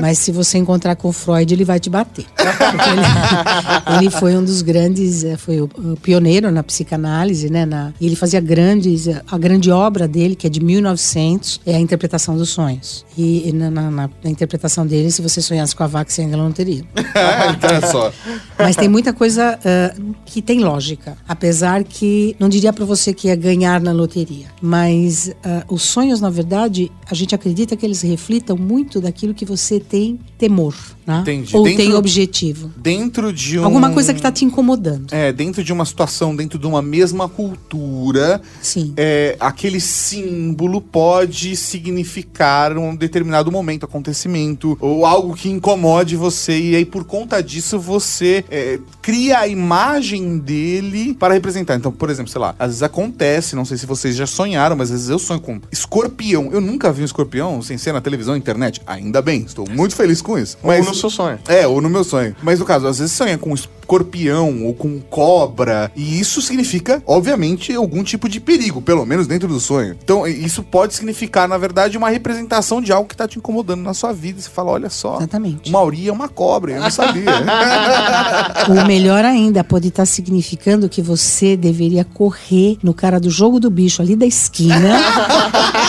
[0.00, 2.24] Mas se você encontrar com o Freud, ele vai te bater.
[2.38, 5.68] Ele, ele foi um dos grandes, eh, foi o,
[6.00, 7.66] pioneiro na psicanálise, né?
[7.66, 11.74] Na, e ele fazia grandes, eh, a grande obra dele, que é de 1900, é
[11.76, 13.04] a interpretação dos sonhos.
[13.18, 16.28] E, na, na- na- na interpretação dele, se você sonhasse com a vaca, você ia
[16.28, 16.84] ganhar na loteria.
[17.56, 18.12] então é só.
[18.58, 21.16] Mas tem muita coisa ah, que tem lógica.
[21.26, 24.46] Apesar que não diria pra você que ia ganhar na loteria.
[24.60, 29.44] Mas ah, os sonhos, na verdade, a gente acredita que eles reflitam muito daquilo que
[29.44, 30.74] você tem temor.
[31.06, 31.20] Né?
[31.20, 31.56] Entendi.
[31.56, 32.70] Ou Dentro- tem objetivo.
[32.76, 33.64] Dentro de um.
[33.64, 35.12] Alguma coisa que tá te incomodando.
[35.12, 38.92] É, dentro de uma situação, dentro de uma mesma cultura, Sim.
[38.96, 46.76] é, aquele símbolo pode significar um determinado momento, acontecimento, ou algo que incomode você, e
[46.76, 51.74] aí por conta disso você é, cria a imagem dele para representar.
[51.74, 54.90] Então, por exemplo, sei lá, às vezes acontece, não sei se vocês já sonharam, mas
[54.90, 56.50] às vezes eu sonho com escorpião.
[56.52, 58.80] Eu nunca vi um escorpião sem ser na televisão internet.
[58.86, 60.56] Ainda bem, estou muito feliz com isso.
[60.62, 61.38] Ou no seu sonho.
[61.48, 62.34] É, ou no meu sonho.
[62.42, 63.75] Mas no caso, às vezes sonha com escorpião
[64.64, 65.90] ou com cobra.
[65.94, 69.96] E isso significa, obviamente, algum tipo de perigo, pelo menos dentro do sonho.
[70.02, 73.94] Então, isso pode significar, na verdade, uma representação de algo que tá te incomodando na
[73.94, 74.40] sua vida.
[74.40, 75.16] Você fala, olha só.
[75.16, 75.70] Exatamente.
[75.70, 77.24] O Mauri é uma cobra, eu não sabia.
[78.68, 83.70] Ou melhor ainda, pode estar significando que você deveria correr no cara do jogo do
[83.70, 84.76] bicho ali da esquina.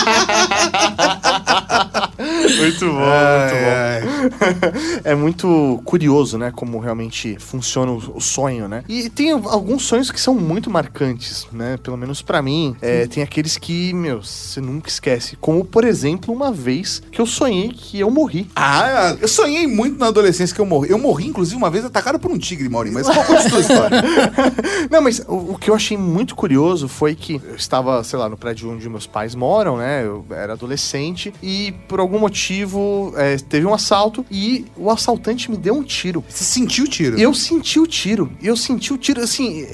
[2.58, 5.00] Muito bom, Ai, muito bom.
[5.04, 6.52] é muito curioso, né?
[6.54, 8.82] Como realmente funciona o, sonho, né?
[8.88, 11.78] E tem alguns sonhos que são muito marcantes, né?
[11.82, 12.76] Pelo menos pra mim.
[12.82, 15.36] É, tem aqueles que, meu, você nunca esquece.
[15.36, 18.50] Como, por exemplo, uma vez que eu sonhei que eu morri.
[18.56, 20.90] Ah, eu sonhei muito na adolescência que eu morri.
[20.90, 22.94] Eu morri, inclusive, uma vez atacado por um tigre, Maurinho.
[22.94, 24.02] Mas qual foi a sua história?
[24.90, 28.28] Não, mas o, o que eu achei muito curioso foi que eu estava, sei lá,
[28.28, 30.04] no prédio onde meus pais moram, né?
[30.04, 32.47] Eu era adolescente e por algum motivo
[33.16, 36.24] é, teve um assalto e o assaltante me deu um tiro.
[36.28, 37.18] Você sentiu o tiro?
[37.18, 38.32] Eu senti o tiro.
[38.42, 39.66] Eu senti o tiro, assim,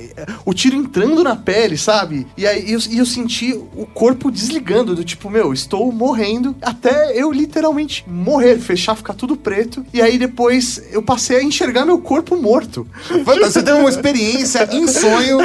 [0.45, 2.27] o tiro entrando na pele, sabe?
[2.37, 7.31] E aí eu, eu senti o corpo desligando, do tipo, meu, estou morrendo, até eu
[7.33, 9.85] literalmente morrer, fechar, ficar tudo preto.
[9.93, 12.87] E aí depois eu passei a enxergar meu corpo morto.
[13.25, 15.39] Você teve uma experiência em sonho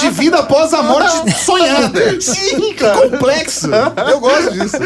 [0.00, 2.20] de vida após a morte sonhada.
[2.20, 3.08] Sim, Que cara.
[3.10, 3.68] complexo.
[4.08, 4.76] Eu gosto disso.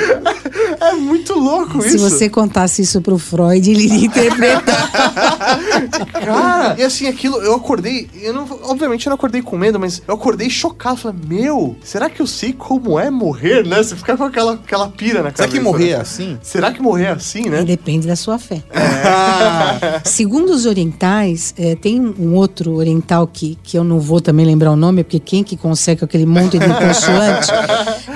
[0.81, 1.99] É muito louco Se isso.
[1.99, 4.91] você contasse isso pro Freud, ele iria interpretar.
[6.13, 10.03] Cara, e assim, aquilo, eu acordei, eu não, obviamente eu não acordei com medo, mas
[10.07, 10.97] eu acordei chocado.
[10.97, 13.83] Falei, meu, será que eu sei como é morrer, né?
[13.83, 15.57] Você fica com aquela, aquela pira na Será cabeça.
[15.57, 16.03] que morrer é né?
[16.03, 16.39] assim?
[16.43, 17.59] Será que morrer é assim, né?
[17.59, 18.63] Aí Depende da sua fé.
[18.73, 24.47] Ah, Segundo os orientais, eh, tem um outro oriental que, que eu não vou também
[24.47, 27.49] lembrar o nome, porque quem que consegue aquele monte de consoante,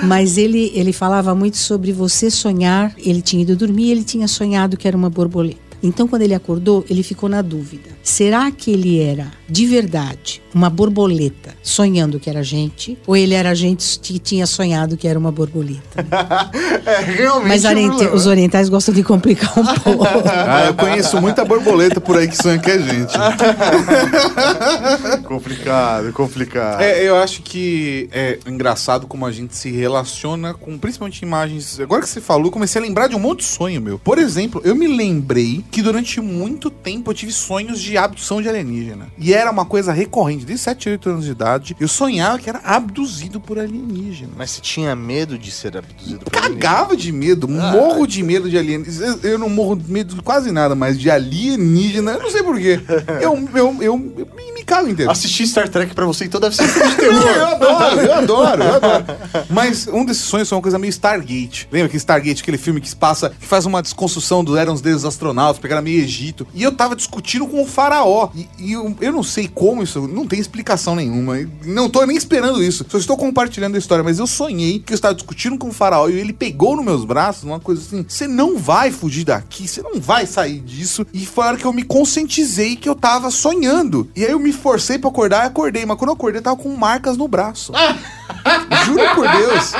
[0.03, 4.75] mas ele, ele falava muito sobre você sonhar, ele tinha ido dormir ele tinha sonhado
[4.75, 5.70] que era uma borboleta.
[5.83, 7.89] Então, quando ele acordou, ele ficou na dúvida.
[8.03, 12.97] Será que ele era, de verdade, uma borboleta sonhando que era gente?
[13.07, 16.05] Ou ele era gente que tinha sonhado que era uma borboleta?
[16.83, 17.47] É, realmente.
[17.47, 20.03] Mas é oriente- os orientais gostam de complicar um pouco.
[20.27, 23.13] ah, eu conheço muita borboleta por aí que sonha que é gente.
[25.25, 26.81] Complicado, complicado.
[26.81, 31.79] É, eu acho que é engraçado como a gente se relaciona com principalmente imagens.
[31.79, 33.99] Agora que você falou, eu comecei a lembrar de um monte de sonho, meu.
[33.99, 38.49] Por exemplo, eu me lembrei que durante muito tempo eu tive sonhos de abdução de
[38.49, 39.07] alienígena.
[39.17, 40.45] E era uma coisa recorrente.
[40.45, 44.31] Desde 7, 8 anos de idade, eu sonhava que era abduzido por alienígena.
[44.37, 46.61] Mas você tinha medo de ser abduzido por alienígena?
[46.61, 49.17] Cagava de medo, morro de medo de alienígena.
[49.23, 52.79] Eu- não morro de medo de quase nada, mas de alienígena, eu não sei porquê.
[53.21, 55.09] Eu, eu, eu, eu me, me cago inteiro.
[55.11, 57.21] Assistir Star Trek pra você então deve ser um filme de terror.
[57.41, 59.05] Eu adoro, eu adoro, eu adoro.
[59.49, 61.67] Mas um desses sonhos foi uma coisa meio Stargate.
[61.71, 64.81] Lembra que Stargate, aquele filme que se passa, que faz uma desconstrução do eram os
[64.81, 66.47] deuses astronautas, pegaram meio Egito.
[66.53, 68.29] E eu tava discutindo com o faraó.
[68.35, 71.37] E, e eu, eu não sei como isso, não tem explicação nenhuma.
[71.65, 72.85] Não tô nem esperando isso.
[72.89, 76.09] Só estou compartilhando a história, mas eu sonhei que eu estava discutindo com o faraó
[76.09, 79.81] e ele pegou nos meus braços uma coisa assim: você não vai fugir daqui, você
[79.81, 81.05] não vai sair disso.
[81.13, 84.09] E foi a hora que eu me conscientizei que eu tava sonhando.
[84.15, 85.85] E aí eu me forcei pra acordar e acordei.
[85.85, 87.71] Mas quando eu acordei, eu tava com marcas no braço.
[88.85, 89.73] Juro por Deus.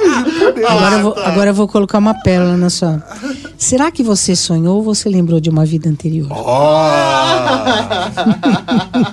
[0.00, 0.70] Eu juro por Deus.
[0.70, 3.02] Agora, eu vou, agora eu vou colocar uma pérola na sua.
[3.56, 6.28] Será que você sonhou ou você lembrou de uma vida anterior?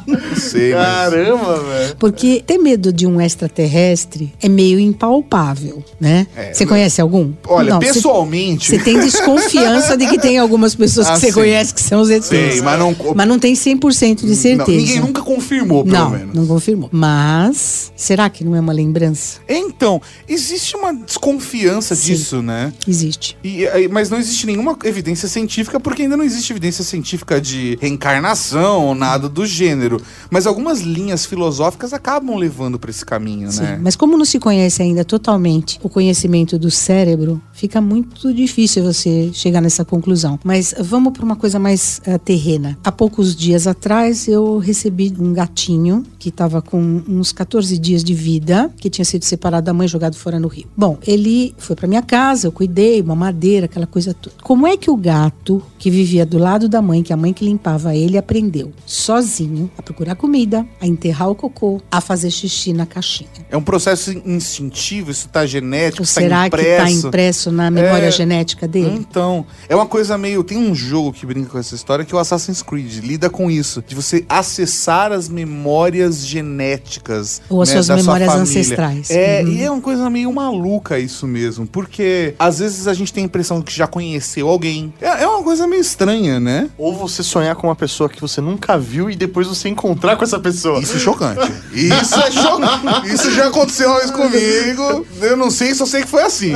[0.08, 0.86] Não sei, mas...
[0.86, 1.96] Caramba, velho.
[1.98, 6.28] Porque ter medo de um extraterrestre é meio impalpável, né?
[6.36, 7.32] É, você mas- conhece algum?
[7.48, 8.70] Olha, Não, pessoalmente...
[8.72, 11.34] Você tem desconfiança de que tem algumas pessoas que Ah, você sim.
[11.34, 12.28] conhece que são os ETs.
[12.28, 14.72] Sei, mas não- Mas não tem 100% de certeza.
[14.72, 16.36] Não, ninguém nunca confirmou, pelo Não, menos.
[16.36, 16.90] não confirmou.
[16.92, 19.40] Mas, será que não é uma lembrança?
[19.48, 22.14] Então, existe uma desconfiança Sim.
[22.14, 22.74] disso, né?
[22.88, 23.38] Existe.
[23.44, 25.51] E, aí, mas não existe nenhuma evidência científica,
[25.82, 30.02] porque ainda não existe evidência científica de reencarnação ou nada do gênero.
[30.30, 33.80] Mas algumas linhas filosóficas acabam levando pra esse caminho, Sim, né?
[33.82, 39.30] mas como não se conhece ainda totalmente o conhecimento do cérebro, fica muito difícil você
[39.34, 40.40] chegar nessa conclusão.
[40.44, 42.78] Mas vamos para uma coisa mais eh, terrena.
[42.84, 48.14] Há poucos dias atrás eu recebi um gatinho que estava com uns 14 dias de
[48.14, 50.68] vida, que tinha sido separado da mãe e jogado fora no rio.
[50.78, 54.36] Bom, ele foi para minha casa, eu cuidei, uma madeira, aquela coisa toda.
[54.42, 55.41] Como é que o gato
[55.80, 59.82] que vivia do lado da mãe, que a mãe que limpava ele, aprendeu sozinho a
[59.82, 63.30] procurar comida, a enterrar o cocô, a fazer xixi na caixinha?
[63.50, 67.08] É um processo instintivo, isso tá genético, Ou tá será que está impresso.
[67.08, 68.12] impresso na memória É.
[68.12, 68.96] genética dele?
[68.96, 70.44] Então, é uma coisa meio.
[70.44, 73.04] Tem um jogo que brinca com essa história que é o Assassin's Creed.
[73.04, 73.84] Lida com isso.
[73.88, 77.42] De você acessar as memórias genéticas.
[77.50, 78.44] Ou as né, suas sua memórias família.
[78.62, 79.10] ancestrais.
[79.10, 79.52] É, Uhum.
[79.52, 81.66] e é uma coisa meio maluca isso mesmo.
[81.66, 84.94] Porque às vezes a gente tem a impressão que já conheceu alguém.
[85.02, 86.70] É, é uma coisa meio estranha, né?
[86.78, 90.24] Ou você sonhar com uma pessoa que você nunca viu e depois você encontrar com
[90.24, 90.80] essa pessoa.
[90.80, 91.52] Isso é chocante.
[91.74, 93.14] Isso é chocante.
[93.14, 95.06] Isso já aconteceu uma vez comigo.
[95.22, 96.54] Eu não sei, só sei que foi assim.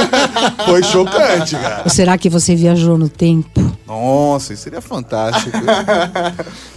[0.64, 1.82] foi chocante, cara.
[1.84, 3.60] Ou será que você viajou no tempo?
[3.86, 5.56] Nossa, isso seria fantástico.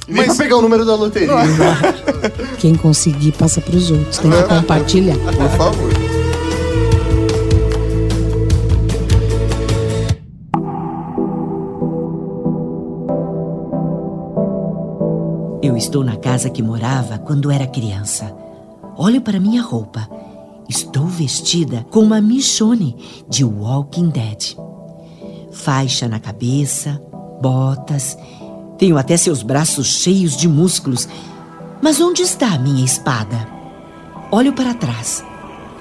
[0.08, 1.30] Nem pra pegar o número da loteria.
[2.60, 5.16] Quem conseguir passa para os outros, tem que compartilhar.
[5.18, 6.11] Por favor.
[15.82, 18.32] Estou na casa que morava quando era criança.
[18.96, 20.08] Olho para minha roupa.
[20.70, 22.96] Estou vestida com uma Michonne
[23.28, 24.56] de Walking Dead.
[25.52, 27.02] Faixa na cabeça,
[27.42, 28.16] botas.
[28.78, 31.10] Tenho até seus braços cheios de músculos.
[31.82, 33.48] Mas onde está a minha espada?
[34.32, 35.26] Olho para trás.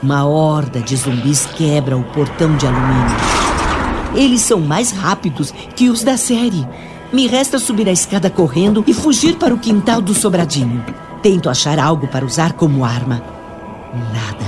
[0.03, 3.17] Uma horda de zumbis quebra o portão de alumínio.
[4.15, 6.67] Eles são mais rápidos que os da série.
[7.13, 10.85] Me resta subir a escada correndo e fugir para o quintal do sobradinho.
[11.21, 13.21] Tento achar algo para usar como arma.
[13.93, 14.47] Nada.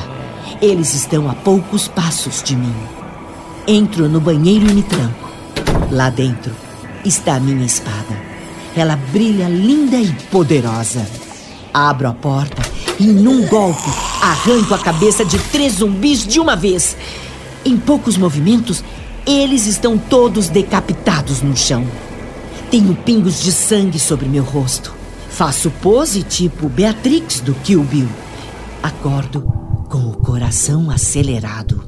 [0.60, 2.74] Eles estão a poucos passos de mim.
[3.66, 5.28] Entro no banheiro e me tranco.
[5.90, 6.52] Lá dentro
[7.04, 8.16] está a minha espada.
[8.76, 11.04] Ela brilha linda e poderosa.
[11.74, 12.62] Abro a porta
[13.00, 13.90] e, num golpe,
[14.22, 16.96] arranco a cabeça de três zumbis de uma vez.
[17.64, 18.84] Em poucos movimentos,
[19.26, 21.84] eles estão todos decapitados no chão.
[22.72, 24.94] Tenho pingos de sangue sobre meu rosto.
[25.28, 28.08] Faço pose tipo Beatrix do Kill Bill.
[28.82, 29.42] Acordo
[29.90, 31.84] com o coração acelerado.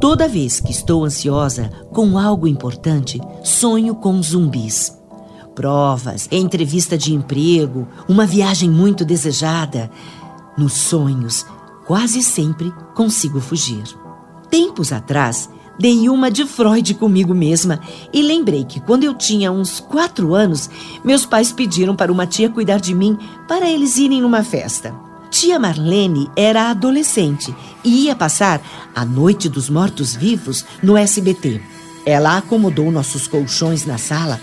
[0.00, 4.92] Toda vez que estou ansiosa com algo importante, sonho com zumbis.
[5.54, 9.88] Provas, entrevista de emprego, uma viagem muito desejada.
[10.58, 11.46] Nos sonhos,
[11.86, 13.84] quase sempre consigo fugir.
[14.50, 15.48] Tempos atrás,
[15.78, 17.80] dei uma de Freud comigo mesma
[18.12, 20.68] e lembrei que quando eu tinha uns quatro anos,
[21.04, 23.16] meus pais pediram para uma tia cuidar de mim
[23.46, 24.94] para eles irem numa festa.
[25.30, 27.54] Tia Marlene era adolescente
[27.84, 28.60] e ia passar
[28.94, 31.60] a Noite dos Mortos-Vivos no SBT.
[32.04, 34.40] Ela acomodou nossos colchões na sala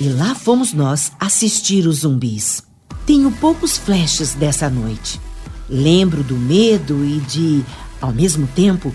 [0.00, 2.62] e lá fomos nós assistir os zumbis.
[3.04, 5.20] Tenho poucos flashes dessa noite.
[5.68, 7.64] Lembro do medo e de,
[8.00, 8.94] ao mesmo tempo,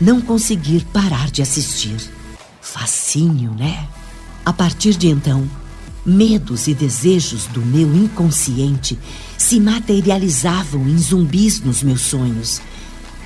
[0.00, 1.96] não conseguir parar de assistir.
[2.60, 3.86] Facinho, né?
[4.44, 5.48] A partir de então,
[6.04, 8.98] medos e desejos do meu inconsciente
[9.36, 12.60] se materializavam em zumbis nos meus sonhos.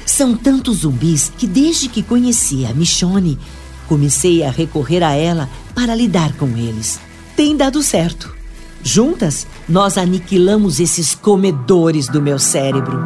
[0.05, 3.39] São tantos zumbis que, desde que conheci a Michonne,
[3.87, 6.99] comecei a recorrer a ela para lidar com eles.
[7.37, 8.35] Tem dado certo.
[8.83, 13.03] Juntas, nós aniquilamos esses comedores do meu cérebro.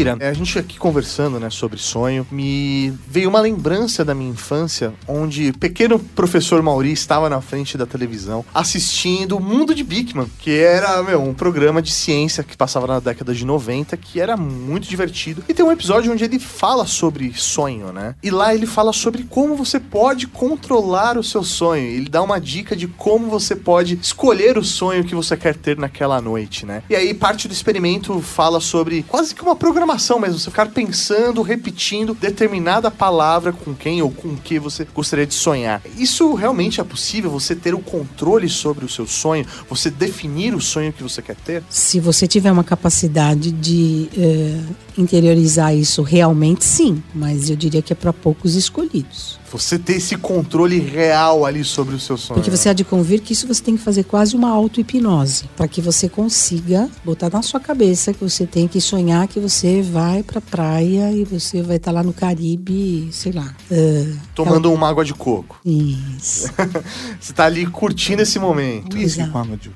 [0.00, 4.30] Mira, é, a gente aqui conversando, né, sobre sonho, me veio uma lembrança da minha
[4.30, 10.26] infância, onde pequeno professor Mauri estava na frente da televisão assistindo o Mundo de Bigman,
[10.38, 14.38] que era, meu, um programa de ciência que passava na década de 90, que era
[14.38, 15.44] muito divertido.
[15.46, 18.14] E tem um episódio onde ele fala sobre sonho, né?
[18.22, 21.82] E lá ele fala sobre como você pode controlar o seu sonho.
[21.82, 25.76] Ele dá uma dica de como você pode escolher o sonho que você quer ter
[25.76, 26.82] naquela noite, né?
[26.88, 31.42] E aí parte do experimento fala sobre quase que uma programação mesmo, você ficar pensando,
[31.42, 35.82] repetindo determinada palavra com quem ou com que você gostaria de sonhar.
[35.96, 37.30] Isso realmente é possível?
[37.30, 39.46] Você ter o controle sobre o seu sonho?
[39.68, 41.62] Você definir o sonho que você quer ter?
[41.68, 44.60] Se você tiver uma capacidade de eh,
[45.00, 47.02] interiorizar isso realmente, sim.
[47.14, 49.38] Mas eu diria que é para poucos escolhidos.
[49.52, 52.36] Você ter esse controle real ali sobre o seu sonho.
[52.38, 55.46] Porque você há de convir que isso você tem que fazer quase uma auto-hipnose.
[55.56, 59.82] Para que você consiga botar na sua cabeça que você tem que sonhar que você
[59.82, 63.52] vai pra praia e você vai estar lá no Caribe, sei lá.
[63.72, 65.58] eh, Tomando uma água de coco.
[65.64, 66.48] Isso.
[67.20, 68.96] Você tá ali curtindo esse momento.
[68.96, 69.30] Exato.
[69.32, 69.70] com água de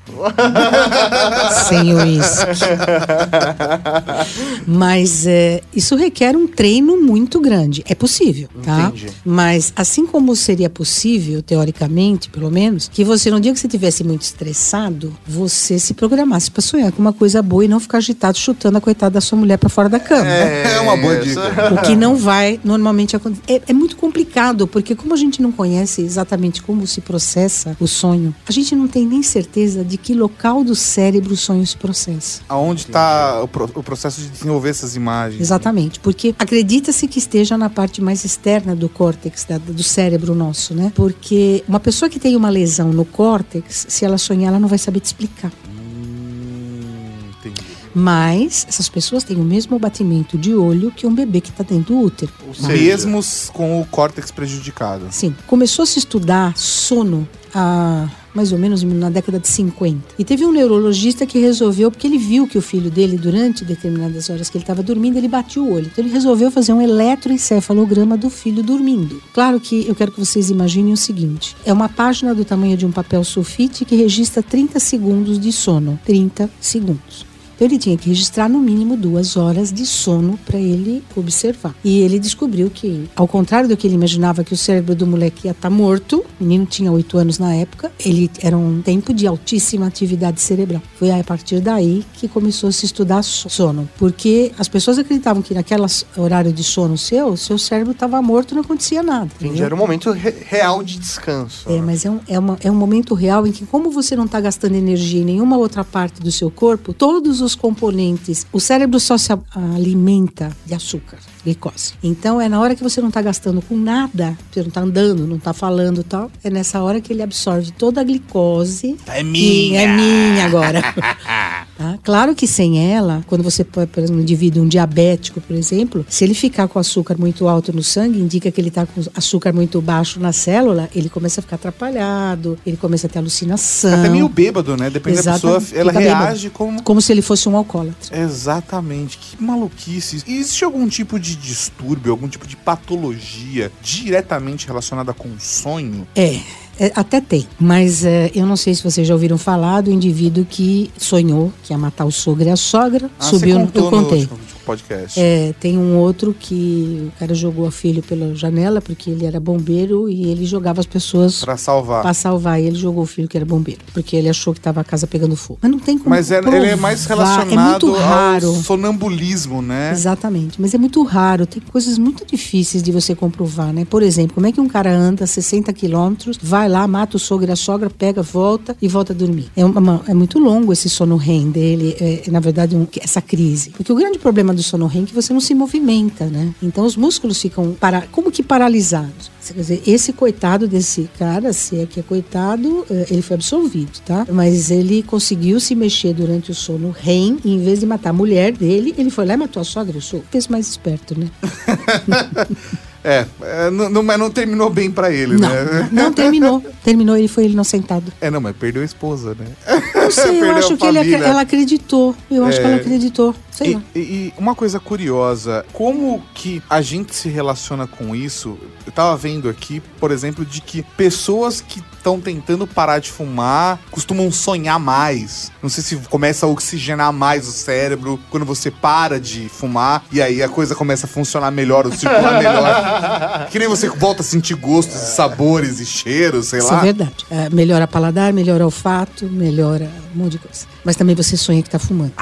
[1.69, 2.47] Sem o uísque.
[4.67, 7.83] Mas é, isso requer um treino muito grande.
[7.87, 8.87] É possível, tá?
[8.95, 9.07] Entendi.
[9.25, 14.03] Mas assim como seria possível, teoricamente, pelo menos, que você, no dia que você estivesse
[14.05, 18.39] muito estressado, você se programasse para sonhar com uma coisa boa e não ficar agitado
[18.39, 20.27] chutando a coitada da sua mulher para fora da cama.
[20.27, 21.45] É uma boa dica.
[21.75, 23.43] O que não vai normalmente acontecer.
[23.49, 27.87] É, é muito complicado, porque como a gente não conhece exatamente como se processa o
[27.87, 31.77] sonho, a gente não tem nem certeza de que local do cérebro o sonho se
[31.77, 32.43] processa.
[32.49, 35.04] Aonde está o, pro- o processo de desenvolver essas imagens?
[35.41, 40.75] Exatamente, porque acredita-se que esteja na parte mais externa do córtex, da- do cérebro nosso,
[40.75, 40.93] né?
[40.95, 44.79] Porque uma pessoa que tem uma lesão no córtex, se ela sonhar, ela não vai
[44.79, 45.53] saber te explicar.
[45.69, 47.51] Hum.
[47.95, 51.95] Mas essas pessoas têm o mesmo batimento de olho que um bebê que está dentro
[51.95, 52.33] do útero.
[52.49, 53.21] Ou seja, Mesmo
[53.53, 55.07] com o córtex prejudicado.
[55.11, 60.15] Sim, começou a se estudar sono há mais ou menos na década de 50.
[60.19, 64.29] E teve um neurologista que resolveu, porque ele viu que o filho dele, durante determinadas
[64.29, 65.87] horas que ele estava dormindo, ele batia o olho.
[65.87, 69.23] Então ele resolveu fazer um eletroencefalograma do filho dormindo.
[69.33, 72.85] Claro que eu quero que vocês imaginem o seguinte: é uma página do tamanho de
[72.85, 75.99] um papel sulfite que registra 30 segundos de sono.
[76.05, 77.34] 30 segundos.
[77.55, 81.75] Então ele tinha que registrar no mínimo duas horas de sono para ele observar.
[81.85, 85.47] E ele descobriu que, ao contrário do que ele imaginava que o cérebro do moleque
[85.47, 89.27] ia estar morto, o menino tinha oito anos na época, ele era um tempo de
[89.27, 90.83] altíssima atividade cerebral.
[90.97, 95.55] Foi a partir daí que começou a se estudar sono, porque as pessoas acreditavam que
[95.55, 95.85] naquele
[96.17, 99.31] horário de sono seu, seu cérebro estava morto e não acontecia nada.
[99.41, 101.69] Entendi, era um momento re- real de descanso.
[101.69, 101.83] É, né?
[101.85, 104.41] mas é um, é, uma- é um momento real em que, como você não está
[104.41, 109.19] gastando energia em nenhuma outra parte do seu corpo, todos os componentes, o cérebro só
[109.19, 109.33] se
[109.75, 111.95] alimenta de açúcar, glicose.
[112.01, 115.27] Então, é na hora que você não está gastando com nada, você não está andando,
[115.27, 118.97] não está falando e tal, é nessa hora que ele absorve toda a glicose.
[119.09, 119.81] É minha.
[119.81, 120.81] É minha agora.
[121.77, 121.99] Tá?
[122.03, 126.07] Claro que sem ela, quando você, por por exemplo, um indivíduo, um diabético, por exemplo,
[126.09, 129.53] se ele ficar com açúcar muito alto no sangue, indica que ele está com açúcar
[129.53, 134.01] muito baixo na célula, ele começa a ficar atrapalhado, ele começa a ter alucinação.
[134.01, 134.89] Até meio bêbado, né?
[134.91, 135.79] Depende da pessoa, Exatamente.
[135.79, 136.25] ela Fica bêbado.
[136.25, 136.83] reage como.
[136.83, 138.17] Como se ele fosse um alcoólatra.
[138.19, 140.23] Exatamente, que maluquice.
[140.27, 146.07] E Existe algum tipo de distúrbio, algum tipo de patologia diretamente relacionada com o sonho?
[146.15, 146.39] É.
[146.79, 150.45] é, até tem, mas é, eu não sei se vocês já ouviram falar do indivíduo
[150.49, 153.85] que sonhou que ia matar o sogro e a sogra, Ah, subiu, você no- contou
[153.85, 154.17] eu contei.
[154.17, 155.19] no último podcast.
[155.21, 159.39] É, tem um outro que o cara jogou a filho pela janela porque ele era
[159.39, 162.03] bombeiro e ele jogava as pessoas Pra salvar.
[162.03, 162.61] pra salvar.
[162.61, 165.07] E ele jogou o filho que era bombeiro porque ele achou que tava a casa
[165.07, 165.59] pegando fogo.
[165.63, 168.49] Mas não tem como Mas é- ele é mais provar, relacionado É muito raro.
[168.49, 169.91] ao sonambulismo, né?
[169.93, 173.85] Exatamente, mas é muito raro, tem coisas muito difíceis de você comprovar, né?
[173.85, 177.49] Por exemplo, como é que um cara anda 60 quilômetros, vai lá, mata o sogro
[177.49, 179.49] e a sogra, pega, volta e volta a dormir?
[179.57, 183.71] É, uma- é muito longo esse sono REM dele, é, na verdade, um- essa crise.
[183.71, 186.55] Porque o grande problema do sono REM que você não se movimenta, né?
[186.63, 189.31] Então os músculos ficam para, como que paralisados.
[189.47, 194.01] Quer dizer, esse coitado desse cara, se é que é coitado, eh, ele foi absolvido,
[194.07, 194.27] tá?
[194.33, 198.13] Mas ele conseguiu se mexer durante o sono REM e em vez de matar a
[198.15, 200.27] mulher dele, ele foi lá e matou a sogra e o sogro.
[200.31, 201.31] Fez mais esperto, né?
[203.07, 205.91] É, é, não, não- mas não terminou bem pra ele, Não, né?
[205.93, 206.65] não terminou.
[206.83, 208.11] Terminou, ele foi inocentado.
[208.19, 209.45] É, não, mas perdeu a esposa, né?
[210.05, 212.15] Não sei, eu acho que ele, ela acreditou.
[212.31, 213.35] Eu acho que ela acreditou.
[213.51, 218.59] Sei E, e- uma coisa curiosa, como que a gente se relaciona com isso?
[218.85, 223.79] Eu tava vendo aqui, por exemplo, de que pessoas que estão tentando parar de fumar
[223.93, 225.53] costumam sonhar mais.
[225.63, 230.21] Não sei se começa a oxigenar mais o cérebro quando você para de fumar e
[230.21, 233.49] aí a coisa começa a funcionar melhor, o circular melhor.
[233.53, 236.81] Que nem você volta a sentir gostos, sabores e cheiros, sei Isso lá.
[236.81, 237.25] é verdade.
[237.31, 240.67] É, melhora paladar, melhora olfato, melhora um monte de coisa.
[240.85, 242.13] Mas também você sonha que tá fumando.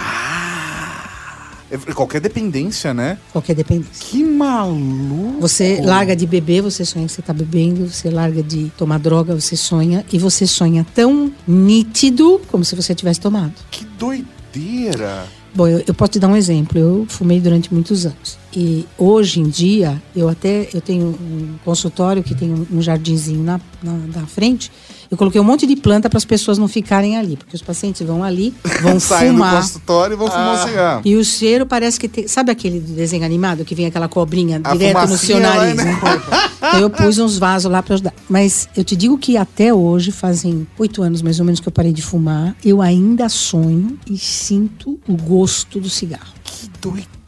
[1.71, 3.17] É qualquer dependência, né?
[3.33, 4.07] Qualquer dependência.
[4.11, 5.41] Que maluco.
[5.41, 9.35] Você larga de beber, você sonha que você tá bebendo, você larga de tomar droga,
[9.35, 13.55] você sonha, e você sonha tão nítido como se você tivesse tomado.
[13.71, 15.27] Que doideira.
[15.55, 16.79] Bom, eu, eu posso te dar um exemplo.
[16.79, 18.39] Eu fumei durante muitos anos.
[18.55, 23.43] E hoje em dia, eu até eu tenho um consultório que tem um, um jardinzinho
[23.43, 24.71] na, na, na frente.
[25.13, 28.01] Eu coloquei um monte de planta para as pessoas não ficarem ali, porque os pacientes
[28.07, 29.57] vão ali, vão Saem do fumar.
[29.57, 31.03] consultório e vão fumar um cigarro.
[31.05, 32.27] E o cheiro parece que tem.
[32.27, 35.77] Sabe aquele do desenho animado que vem aquela cobrinha A direto no seu lá, nariz?
[35.77, 35.85] né?
[35.85, 36.01] Né?
[36.57, 38.15] Então eu pus uns vasos lá para ajudar.
[38.27, 41.73] Mas eu te digo que até hoje, fazem oito anos mais ou menos que eu
[41.73, 46.33] parei de fumar, eu ainda sonho e sinto o gosto do cigarro.
[46.43, 46.71] Que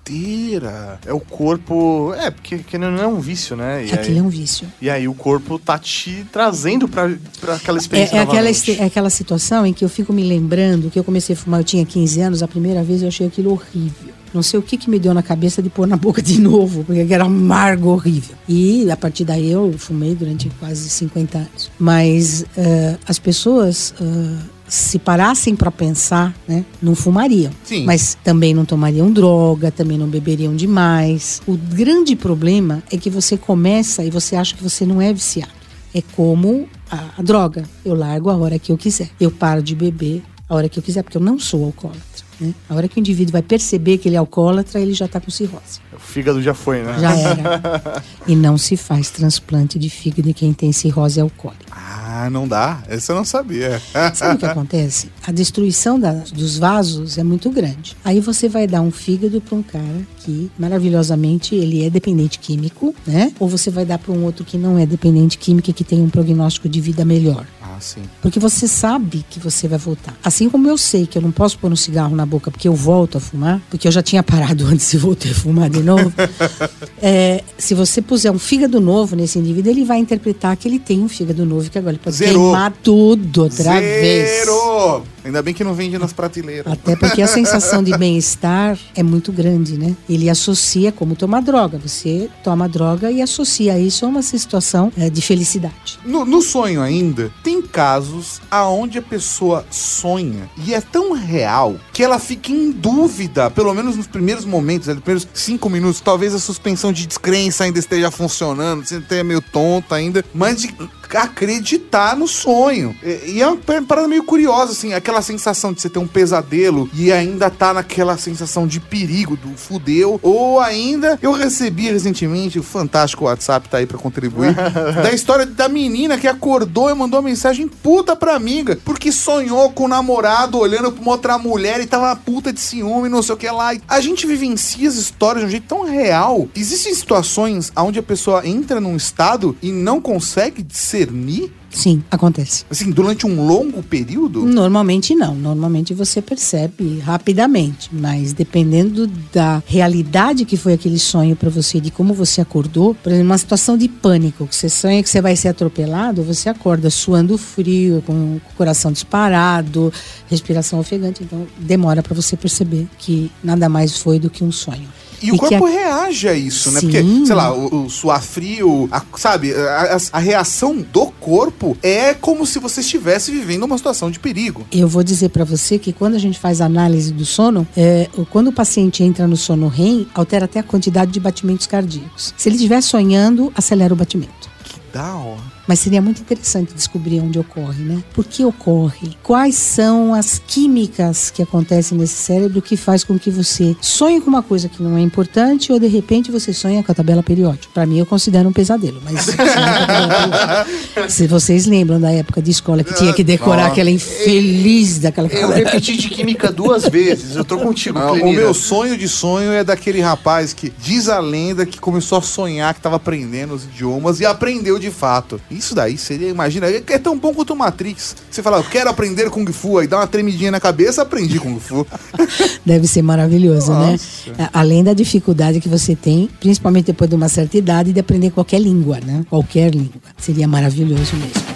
[0.04, 0.98] doideira.
[1.06, 2.14] É o corpo.
[2.14, 3.84] É, porque que não é um vício, né?
[3.86, 4.68] E Aquilo é aí, um vício.
[4.80, 8.16] e aí o corpo tá te trazendo pra, pra aquela experiência.
[8.16, 11.34] É, é aquela, é aquela situação em que eu fico me lembrando que eu comecei
[11.34, 14.14] a fumar, eu tinha 15 anos, a primeira vez eu achei aquilo horrível.
[14.32, 16.82] Não sei o que, que me deu na cabeça de pôr na boca de novo,
[16.82, 18.34] porque era amargo, horrível.
[18.48, 21.70] E a partir daí eu fumei durante quase 50 anos.
[21.78, 24.36] Mas eh, as pessoas, eh,
[24.66, 27.52] se parassem para pensar, né, não fumariam.
[27.64, 27.84] Sim.
[27.84, 31.42] Mas também não tomariam droga, também não beberiam demais.
[31.46, 35.52] O grande problema é que você começa e você acha que você não é viciado.
[35.94, 37.64] É como a, a droga.
[37.84, 39.10] Eu largo a hora que eu quiser.
[39.20, 42.23] Eu paro de beber a hora que eu quiser, porque eu não sou alcoólatra.
[42.40, 42.52] Né?
[42.68, 45.30] A hora que o indivíduo vai perceber que ele é alcoólatra, ele já está com
[45.30, 45.80] cirrose.
[45.92, 46.96] O fígado já foi, né?
[47.00, 48.02] Já era.
[48.26, 51.64] e não se faz transplante de fígado de quem tem cirrose alcoólica.
[51.70, 52.82] Ah, não dá?
[52.88, 53.80] Essa eu não sabia.
[54.14, 55.08] Sabe o que acontece?
[55.26, 57.96] A destruição da- dos vasos é muito grande.
[58.04, 62.94] Aí você vai dar um fígado para um cara que, maravilhosamente, ele é dependente químico,
[63.06, 63.32] né?
[63.40, 66.00] Ou você vai dar para um outro que não é dependente químico e que tem
[66.02, 67.46] um prognóstico de vida melhor.
[67.74, 68.02] Ah, sim.
[68.22, 70.14] Porque você sabe que você vai voltar.
[70.22, 72.74] Assim como eu sei que eu não posso pôr um cigarro na boca porque eu
[72.74, 76.12] volto a fumar, porque eu já tinha parado antes e voltei a fumar de novo.
[77.02, 81.00] é, se você puser um fígado novo nesse indivíduo, ele vai interpretar que ele tem
[81.00, 82.52] um fígado novo que agora ele pode Zerou.
[82.52, 84.44] queimar tudo outra vez.
[84.44, 85.02] Zero!
[85.24, 86.70] Ainda bem que não vende nas prateleiras.
[86.70, 89.96] Até porque a sensação de bem-estar é muito grande, né?
[90.06, 91.78] Ele associa como tomar droga.
[91.78, 95.98] Você toma droga e associa isso a uma situação é, de felicidade.
[96.04, 102.02] No, no sonho ainda, tem casos aonde a pessoa sonha e é tão real que
[102.02, 106.38] ela fica em dúvida, pelo menos nos primeiros momentos, nos primeiros cinco minutos, talvez a
[106.38, 110.74] suspensão de descrença ainda esteja funcionando, você esteja meio tonta ainda, mas de
[111.14, 112.94] acreditar no sonho.
[113.02, 116.88] E, e é uma parada meio curiosa, assim, aquela sensação de você ter um pesadelo
[116.94, 122.62] e ainda tá naquela sensação de perigo, do fudeu, ou ainda, eu recebi recentemente, o
[122.62, 124.54] fantástico WhatsApp tá aí pra contribuir,
[125.02, 129.70] da história da menina que acordou e mandou uma mensagem puta pra amiga, porque sonhou
[129.70, 133.34] com o namorado olhando pra uma outra mulher e tava puta de ciúme, não sei
[133.34, 133.72] o que lá.
[133.88, 136.48] A gente vivencia as histórias de um jeito tão real.
[136.54, 140.62] Existem situações onde a pessoa entra num estado e não consegue
[140.94, 142.64] discernir, Sim, acontece.
[142.70, 144.44] assim, durante um longo período.
[144.46, 145.34] Normalmente não.
[145.34, 151.90] Normalmente você percebe rapidamente, mas dependendo da realidade que foi aquele sonho para você, de
[151.90, 155.34] como você acordou, por exemplo, uma situação de pânico, que você sonha que você vai
[155.34, 159.92] ser atropelado, você acorda suando frio, com o coração disparado,
[160.28, 164.88] respiração ofegante, então demora para você perceber que nada mais foi do que um sonho.
[165.22, 166.80] E o que corpo a- reage a isso, né?
[166.80, 166.90] Sim.
[166.90, 172.14] Porque, sei lá, o, o suar frio, a- sabe, a, a- reação do corpo é
[172.14, 174.66] como se você estivesse vivendo uma situação de perigo.
[174.72, 178.24] Eu vou dizer para você que quando a gente faz análise do sono, é, o-
[178.26, 182.34] quando o paciente entra no sono REM, altera até a quantidade de batimentos cardíacos.
[182.36, 184.50] Se ele estiver sonhando, acelera o batimento.
[184.64, 185.53] Que da hora.
[185.66, 188.02] Mas seria muito interessante descobrir onde ocorre, né?
[188.12, 189.16] Por que ocorre?
[189.22, 194.28] Quais são as químicas que acontecem nesse cérebro que faz com que você sonhe com
[194.28, 197.68] uma coisa que não é importante ou de repente você sonha com a tabela periódica?
[197.72, 199.26] Para mim eu considero um pesadelo, mas
[201.08, 205.48] se vocês lembram da época de escola que tinha que decorar aquela infeliz daquela Eu
[205.48, 207.36] repeti de química duas vezes.
[207.36, 211.18] Eu tô contigo, Ah, o meu sonho de sonho é daquele rapaz que diz a
[211.18, 215.40] lenda que começou a sonhar que tava aprendendo os idiomas e aprendeu de fato.
[215.56, 218.16] Isso daí seria, imagina, é é tão bom quanto o Matrix.
[218.30, 221.58] Você fala, eu quero aprender Kung Fu, aí dá uma tremidinha na cabeça, aprendi Kung
[221.58, 221.86] Fu.
[222.64, 224.32] Deve ser maravilhoso, Nossa.
[224.36, 224.48] né?
[224.52, 228.60] Além da dificuldade que você tem, principalmente depois de uma certa idade, de aprender qualquer
[228.60, 229.24] língua, né?
[229.28, 230.00] Qualquer língua.
[230.16, 231.53] Seria maravilhoso mesmo.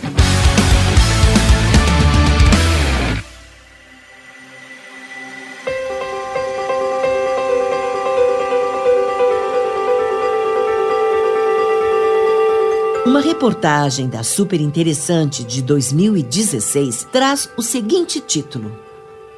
[13.39, 18.77] Reportagem da Super Interessante de 2016 traz o seguinte título: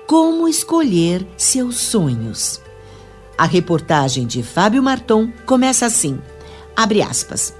[0.06, 2.62] Como escolher seus sonhos.
[3.36, 6.18] A reportagem de Fábio Marton começa assim:
[6.74, 7.54] abre aspas.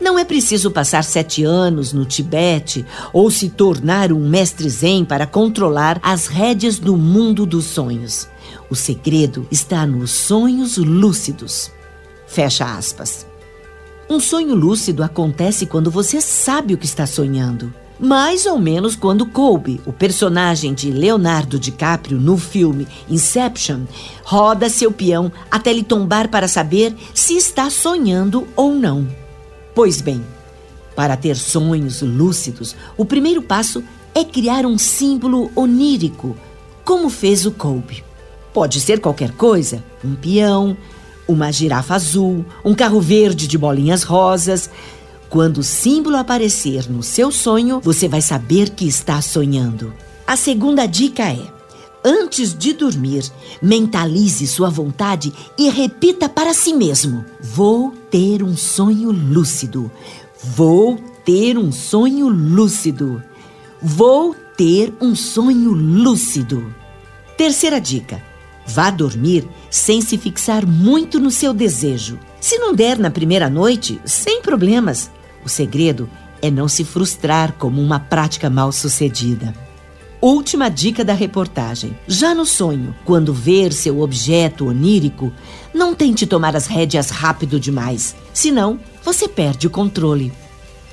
[0.00, 5.26] Não é preciso passar sete anos no Tibete ou se tornar um mestre zen para
[5.26, 8.28] controlar as rédeas do mundo dos sonhos.
[8.70, 11.68] O segredo está nos sonhos lúcidos.
[12.28, 13.29] Fecha aspas.
[14.10, 17.72] Um sonho lúcido acontece quando você sabe o que está sonhando.
[17.96, 23.82] Mais ou menos quando Colby, o personagem de Leonardo DiCaprio no filme Inception,
[24.24, 29.06] roda seu peão até ele tombar para saber se está sonhando ou não.
[29.76, 30.26] Pois bem,
[30.96, 33.80] para ter sonhos lúcidos, o primeiro passo
[34.12, 36.36] é criar um símbolo onírico,
[36.84, 38.02] como fez o Colby.
[38.52, 40.76] Pode ser qualquer coisa: um peão,
[41.30, 44.68] uma girafa azul, um carro verde de bolinhas rosas.
[45.28, 49.94] Quando o símbolo aparecer no seu sonho, você vai saber que está sonhando.
[50.26, 51.40] A segunda dica é:
[52.04, 53.30] antes de dormir,
[53.62, 59.90] mentalize sua vontade e repita para si mesmo: Vou ter um sonho lúcido.
[60.42, 63.22] Vou ter um sonho lúcido.
[63.80, 66.74] Vou ter um sonho lúcido.
[67.36, 68.29] Terceira dica:
[68.66, 72.18] vá dormir sem se fixar muito no seu desejo.
[72.40, 75.10] Se não der na primeira noite, sem problemas.
[75.44, 76.08] O segredo
[76.42, 79.54] é não se frustrar como uma prática mal sucedida.
[80.20, 81.96] Última dica da reportagem.
[82.06, 85.32] Já no sonho, quando ver seu objeto onírico,
[85.72, 90.30] não tente tomar as rédeas rápido demais, senão você perde o controle.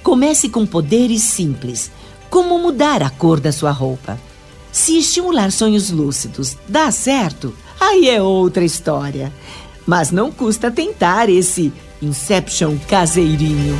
[0.02, 1.92] Comece com poderes simples,
[2.30, 4.18] como mudar a cor da sua roupa.
[4.78, 9.34] Se estimular sonhos lúcidos dá certo, aí é outra história.
[9.88, 13.76] Mas não custa tentar esse Inception caseirinho.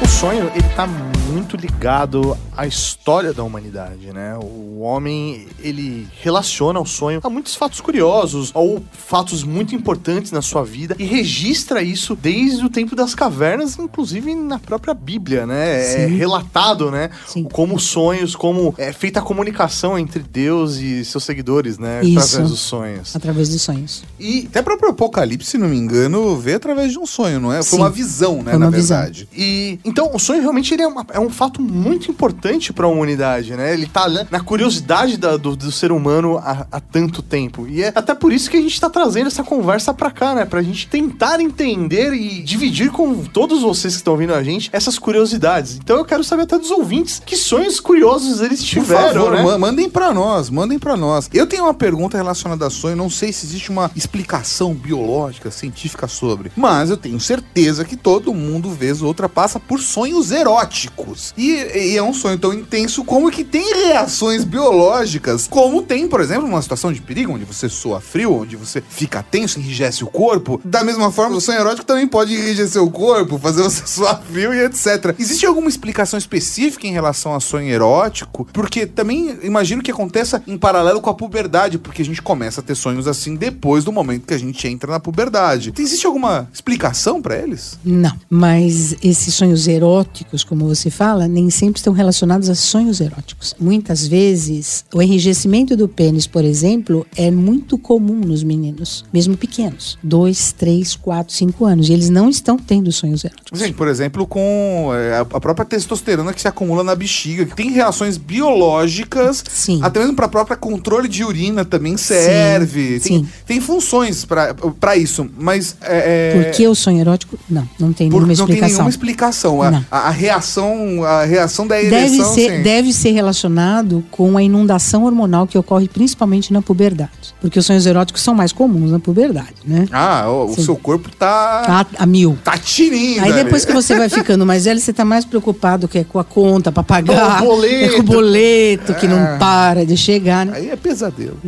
[0.00, 0.86] O sonho, ele tá
[1.32, 4.36] muito ligado à história da humanidade, né?
[4.36, 10.42] O homem, ele relaciona o sonho a muitos fatos curiosos ou fatos muito importantes na
[10.42, 15.80] sua vida e registra isso desde o tempo das cavernas, inclusive na própria Bíblia, né?
[15.80, 16.16] É Sim.
[16.16, 17.10] relatado, né?
[17.26, 17.44] Sim.
[17.44, 22.02] Como sonhos, como é feita a comunicação entre Deus e seus seguidores, né?
[22.04, 22.18] Isso.
[22.36, 23.16] Através dos sonhos.
[23.16, 24.04] Através dos sonhos.
[24.20, 27.62] E até próprio Apocalipse, se não me engano, vê através de um sonho, não é?
[27.62, 27.82] Foi Sim.
[27.84, 28.96] uma visão, né, Foi uma na visão.
[28.98, 29.28] verdade.
[29.34, 32.88] E então o sonho realmente ele é, uma- é um fato muito importante para a
[32.88, 33.72] humanidade, né?
[33.72, 37.66] Ele tá lá na curiosidade da- do, do ser humano há, há tanto tempo.
[37.68, 40.44] E é até por isso que a gente tá trazendo essa conversa pra cá, né?
[40.44, 44.98] Pra gente tentar entender e dividir com todos vocês que estão ouvindo a gente essas
[44.98, 45.76] curiosidades.
[45.76, 49.42] Então eu quero saber até dos ouvintes que sonhos curiosos eles Por tiveram, favor, né?
[49.42, 51.28] ma- mandem pra nós, mandem pra nós.
[51.32, 56.06] Eu tenho uma pergunta relacionada a sonho, não sei se existe uma explicação biológica, científica
[56.08, 61.11] sobre, mas eu tenho certeza que todo mundo, vez ou outra, passa por sonhos eróticos.
[61.36, 66.20] E, e é um sonho tão intenso como que tem reações biológicas, como tem, por
[66.20, 70.06] exemplo, uma situação de perigo, onde você soa frio, onde você fica tenso, enrijece o
[70.06, 70.60] corpo.
[70.64, 74.54] Da mesma forma, o sonho erótico também pode enrijecer o corpo, fazer você suar frio
[74.54, 75.14] e etc.
[75.18, 78.46] Existe alguma explicação específica em relação a sonho erótico?
[78.52, 82.64] Porque também imagino que aconteça em paralelo com a puberdade, porque a gente começa a
[82.64, 85.72] ter sonhos assim depois do momento que a gente entra na puberdade.
[85.78, 87.78] Existe alguma explicação pra eles?
[87.84, 93.54] Não, mas esses sonhos eróticos, como você fala, nem sempre estão relacionados a sonhos eróticos.
[93.58, 99.98] Muitas vezes, o enrijecimento do pênis, por exemplo, é muito comum nos meninos, mesmo pequenos,
[100.02, 103.58] dois, três, quatro, cinco anos, e eles não estão tendo sonhos eróticos.
[103.58, 107.70] Gente, por exemplo, com é, a própria testosterona que se acumula na bexiga, que tem
[107.72, 109.80] reações biológicas, Sim.
[109.82, 113.00] até mesmo para própria controle de urina também serve.
[113.00, 113.28] Tem, sim.
[113.46, 117.38] tem funções para isso, mas é, é, Por que o sonho erótico?
[117.48, 118.68] Não, não tem nenhuma não tem explicação.
[118.76, 119.62] nenhuma explicação.
[119.62, 122.62] A, a- a reação, a reação da Deve ereção, ser, sim.
[122.62, 127.10] deve ser relacionado com a inundação hormonal que ocorre principalmente na puberdade.
[127.40, 129.86] Porque os sonhos eróticos são mais comuns na puberdade, né?
[129.92, 131.62] Ah, o, o seu corpo tá
[131.98, 132.36] A, a mil.
[132.44, 133.24] tá tinindo.
[133.24, 136.18] Aí depois que você vai ficando mais velho, você tá mais preocupado que é com
[136.18, 137.38] a conta pra pagar.
[137.38, 137.84] Com o boleto.
[137.84, 139.08] É com o boleto que É.
[139.08, 140.52] não para de chegar, né?
[140.56, 141.38] Aí é pesadelo.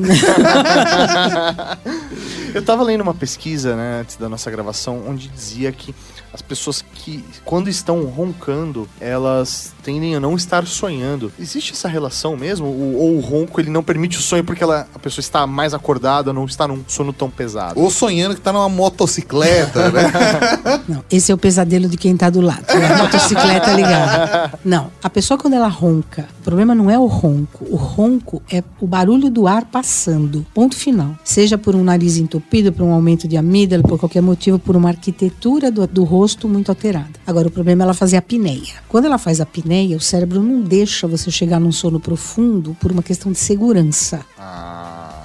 [2.54, 5.92] Eu tava lendo uma pesquisa, né, antes da nossa gravação, onde dizia que
[6.34, 11.32] as pessoas que, quando estão roncando, elas tendem a não estar sonhando.
[11.38, 12.66] Existe essa relação mesmo?
[12.66, 15.72] O- ou o ronco, ele não permite o sonho porque ela, a pessoa está mais
[15.72, 17.78] acordada, não está num sono tão pesado?
[17.80, 20.02] Ou sonhando que tá numa motocicleta, né?
[20.88, 22.64] Não, esse é o pesadelo de quem tá do lado.
[22.68, 24.58] É a motocicleta ligada.
[24.64, 27.64] Não, a pessoa quando ela ronca, o problema não é o ronco.
[27.70, 30.44] O ronco é o barulho do ar passando.
[30.52, 31.14] Ponto final.
[31.24, 34.88] Seja por um nariz entupido, por um aumento de amígdala, por qualquer motivo, por uma
[34.90, 37.10] arquitetura do, do rosto muito alterada.
[37.26, 38.74] Agora, o problema é ela fazer a apneia.
[38.88, 42.90] Quando ela faz a apneia, o cérebro não deixa você chegar num sono profundo por
[42.90, 44.24] uma questão de segurança.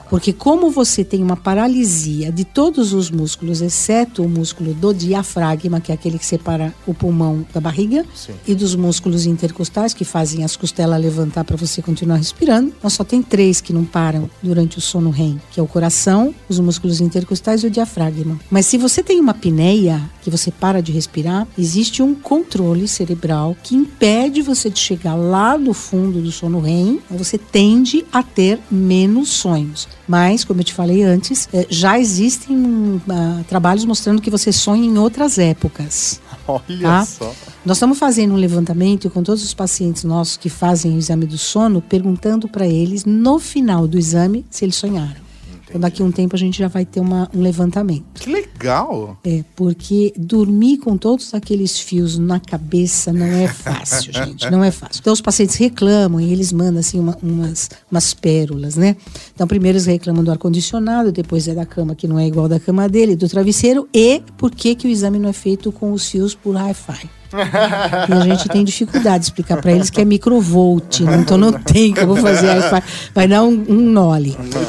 [0.09, 5.79] Porque como você tem uma paralisia de todos os músculos, exceto o músculo do diafragma,
[5.79, 8.33] que é aquele que separa o pulmão da barriga, Sim.
[8.47, 13.03] e dos músculos intercostais, que fazem as costelas levantar para você continuar respirando, nós só
[13.03, 16.99] tem três que não param durante o sono REM, que é o coração, os músculos
[16.99, 18.39] intercostais e o diafragma.
[18.49, 23.55] Mas se você tem uma apneia, que você para de respirar, existe um controle cerebral
[23.61, 28.59] que impede você de chegar lá no fundo do sono REM, você tende a ter
[28.71, 29.87] menos sonhos.
[30.09, 34.83] Mas, como eu te falei antes, eh, já existem ah, trabalhos mostrando que você sonha
[34.83, 36.19] em outras épocas.
[36.47, 37.05] Olha Tá.
[37.05, 37.31] só.
[37.63, 41.37] Nós estamos fazendo um levantamento com todos os pacientes nossos que fazem o exame do
[41.37, 45.28] sono, perguntando para eles no final do exame se eles sonharam.
[45.69, 48.03] Então, daqui a um tempo a gente já vai ter uma- um levantamento.
[48.21, 49.17] que legal.
[49.23, 54.49] É, porque dormir com todos aqueles fios na cabeça não é fácil, gente.
[54.49, 54.99] Não é fácil.
[55.01, 58.95] Então os pacientes reclamam e eles mandam assim uma- umas, umas pérolas, né?
[59.33, 62.59] Então primeiro eles reclamam do ar-condicionado, depois é da cama que não é igual da
[62.59, 66.09] cama dele, do travesseiro e por que, que o exame não é feito com os
[66.09, 67.09] fios por Wi-Fi.
[67.33, 71.17] E a gente tem dificuldade de explicar para eles que é microvolt, né?
[71.21, 72.83] então não tem como fazer Wi-Fi.
[73.13, 73.89] Vai dar um, um.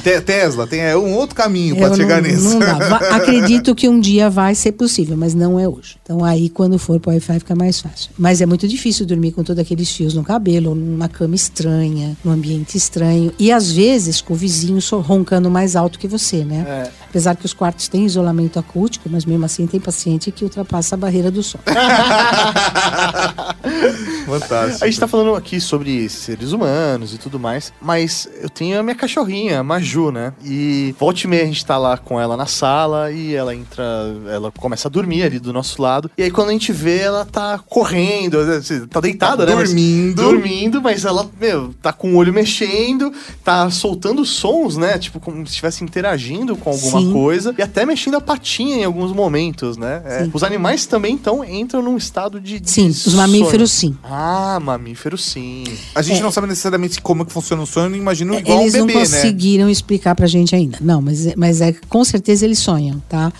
[0.02, 2.58] Te- Tesla tem é, um outro caminho Eu pra chegar não, nisso.
[2.58, 2.68] Não
[3.16, 5.96] Acredito que um dia vai ser possível, mas não é hoje.
[6.02, 8.10] Então aí quando for pro Wi-Fi fica mais fácil.
[8.18, 12.32] Mas é muito difícil dormir com todos aqueles fios no cabelo, numa cama estranha, num
[12.32, 13.32] ambiente estranho.
[13.38, 16.64] E às vezes com o vizinho roncando mais alto que você, né?
[16.66, 16.90] É.
[17.08, 20.98] Apesar que os quartos têm isolamento acústico, mas mesmo assim tem paciente que ultrapassa a
[20.98, 21.58] barreira do som.
[24.26, 24.84] Fantástico.
[24.84, 28.82] A gente tá falando aqui sobre seres humanos e tudo mais, mas eu tenho a
[28.82, 30.32] minha cachorrinha, a Maju, né?
[30.44, 33.84] E volta e meia a gente tá lá com ela na sala e ela entra,
[34.30, 36.10] ela começa a dormir ali do nosso lado.
[36.16, 39.54] E aí quando a gente vê, ela tá correndo, assim, tá deitada, Tá né?
[39.56, 40.22] Mas- dormindo.
[40.22, 43.12] dormindo, mas ela, meu, tá com o olho mexendo,
[43.44, 44.98] tá soltando sons, né?
[44.98, 47.12] Tipo, como se estivesse interagindo com alguma Sim.
[47.12, 50.02] coisa e até mexendo a patinha em alguns momentos, né?
[50.04, 50.28] É.
[50.32, 52.60] Os animais também então entram num estado de.
[52.60, 53.96] de Sim, os mamíferos sim.
[54.04, 55.64] Ah, mamífero sim.
[55.94, 56.22] A gente É.
[56.22, 59.06] não sabe necessariamente como que funciona o sonho, imagino igual Eles um bebê, não né?
[59.06, 60.78] conseguiram explicar pra gente ainda.
[60.80, 63.32] Não, mas, é- mas é com certeza eles sonham, tá?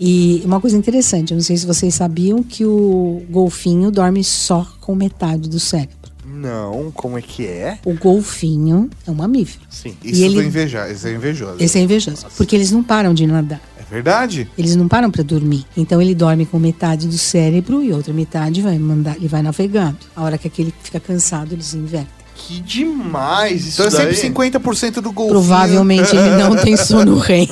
[0.00, 4.66] E uma coisa interessante, eu não sei se vocês sabiam que o golfinho dorme só
[4.80, 5.96] com metade do cérebro.
[6.24, 7.78] Não, como é que é?
[7.84, 9.64] O golfinho é um mamífero.
[9.68, 9.94] Sim.
[10.04, 11.56] Isso E ele- invejar, isso é invejoso.
[11.58, 13.60] Esse é invejoso, porque eles não param de nadar.
[13.90, 14.48] Verdade?
[14.58, 15.64] Eles não param pra dormir.
[15.76, 19.96] Então ele dorme com metade do cérebro e outra metade vai mandar, ele vai navegando.
[20.14, 22.18] A hora que aquele fica cansado, eles invertem.
[22.40, 24.52] Que demais isso Então é sempre daí.
[24.52, 25.28] 50% do golfinho.
[25.40, 27.48] Provavelmente ele não tem sono REM.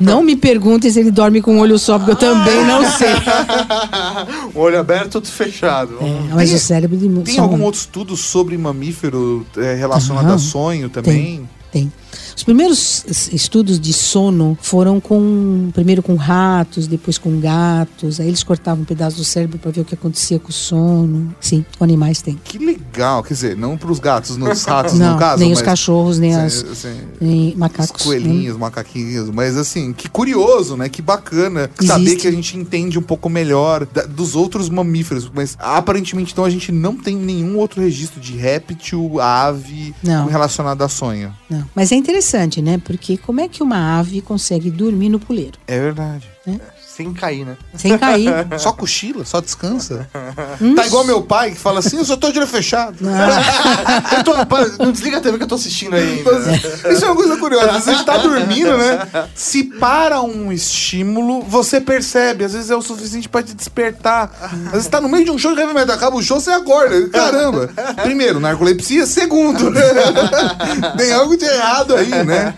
[0.00, 3.08] não me perguntem se ele dorme com um olho só, porque eu também não sei.
[4.54, 5.96] Um olho aberto, outro fechado.
[6.00, 7.62] É, mas Tem- o cérebro de Tem só algum um.
[7.62, 11.48] outro estudo sobre mamífero é, relacionado a sonho também?
[11.70, 11.92] Tem.
[12.36, 18.20] Os primeiros es- estudos de sono foram com primeiro com ratos, depois com gatos.
[18.20, 21.34] Aí eles cortavam um pedaço do cérebro para ver o que acontecia com o sono.
[21.40, 22.38] Sim, com animais tem.
[22.44, 26.18] Que legal, quer dizer, não pros gatos, nos ratos não, no caso, nem os cachorros,
[26.18, 26.96] nem, Sim, as, sim.
[27.20, 28.02] nem Os macacos.
[28.04, 30.88] coelhinhos, macaquinhos, mas assim, que curioso, né?
[30.88, 32.20] Que bacana saber Existe.
[32.22, 36.50] que a gente entende um pouco melhor da- dos outros mamíferos, mas aparentemente então a
[36.50, 40.26] gente não tem nenhum outro registro de réptil, ave Não.
[40.26, 41.32] relacionado a sonho.
[41.50, 41.64] Não.
[41.74, 42.80] Mas é interessante, né?
[42.84, 45.58] Porque como é que uma ave consegue dormir no puleiro?
[45.66, 46.28] É verdade.
[46.98, 47.56] Sem cair, né?
[47.76, 48.28] Sem cair.
[48.58, 50.08] Só cochila, só descansa.
[50.60, 52.96] Hum, Tá igual meu pai que fala assim: eu só tô de olho fechado.
[54.24, 56.18] Tô- para, não desliga a TV que eu tô assistindo aí.
[56.26, 56.92] ainda.
[56.92, 57.70] Isso é uma coisa curiosa.
[57.70, 59.06] Às vezes tá dormindo, né?
[59.32, 62.44] Se para um estímulo, você percebe.
[62.44, 64.32] Às vezes é o suficiente pra te despertar.
[64.66, 66.50] Às vezes tá no meio de um show de heavy metal, acaba o show, você
[66.50, 67.08] acorda.
[67.10, 67.70] Caramba.
[68.02, 69.06] Primeiro, narcolepsia.
[69.06, 69.70] Segundo,
[70.98, 72.54] tem algo de errado aí, né?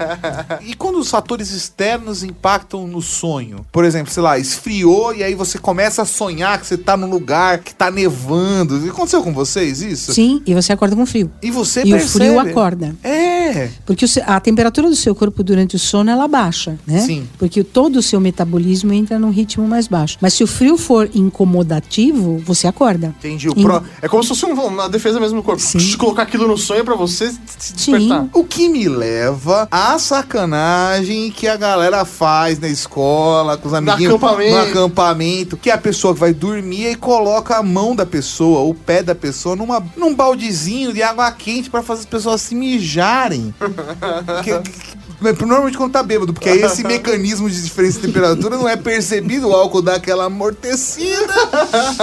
[0.62, 3.66] E quando os fatores externos impactam no sonho?
[3.70, 7.08] Por exemplo, sei lá, esfriou e aí você começa a sonhar que você tá num
[7.08, 8.76] lugar que tá nevando.
[8.88, 10.12] Aconteceu com vocês isso?
[10.12, 11.30] Sim, e você acorda com frio.
[11.42, 12.04] E você e percebe.
[12.04, 12.94] o frio acorda.
[13.02, 13.68] É.
[13.84, 17.00] Porque a temperatura do seu corpo durante o sono ela baixa, né?
[17.00, 17.28] Sim.
[17.38, 20.18] Porque todo o seu metabolismo entra num ritmo mais baixo.
[20.20, 23.14] Mas se o frio for incomodativo, você acorda.
[23.18, 23.48] Entendi.
[23.48, 25.60] O pró- É como se fosse um- uma defesa mesmo do corpo.
[25.60, 25.78] Sim.
[25.96, 27.38] Colocar aquilo no sonho pra você se
[27.76, 27.92] Sim.
[27.92, 28.28] despertar.
[28.32, 34.19] O que me leva à sacanagem que a galera faz na escola, com os amiguinhos
[34.26, 34.56] acampamento.
[34.56, 38.60] no acampamento, que é a pessoa que vai dormir e coloca a mão da pessoa,
[38.60, 42.54] o pé da pessoa, numa, num baldezinho de água quente pra fazer as pessoas se
[42.54, 43.54] mijarem.
[44.44, 48.68] Que- que- Normalmente quando tá bêbado, porque aí esse mecanismo de diferença de temperatura não
[48.68, 51.34] é percebido, o álcool dá aquela amortecida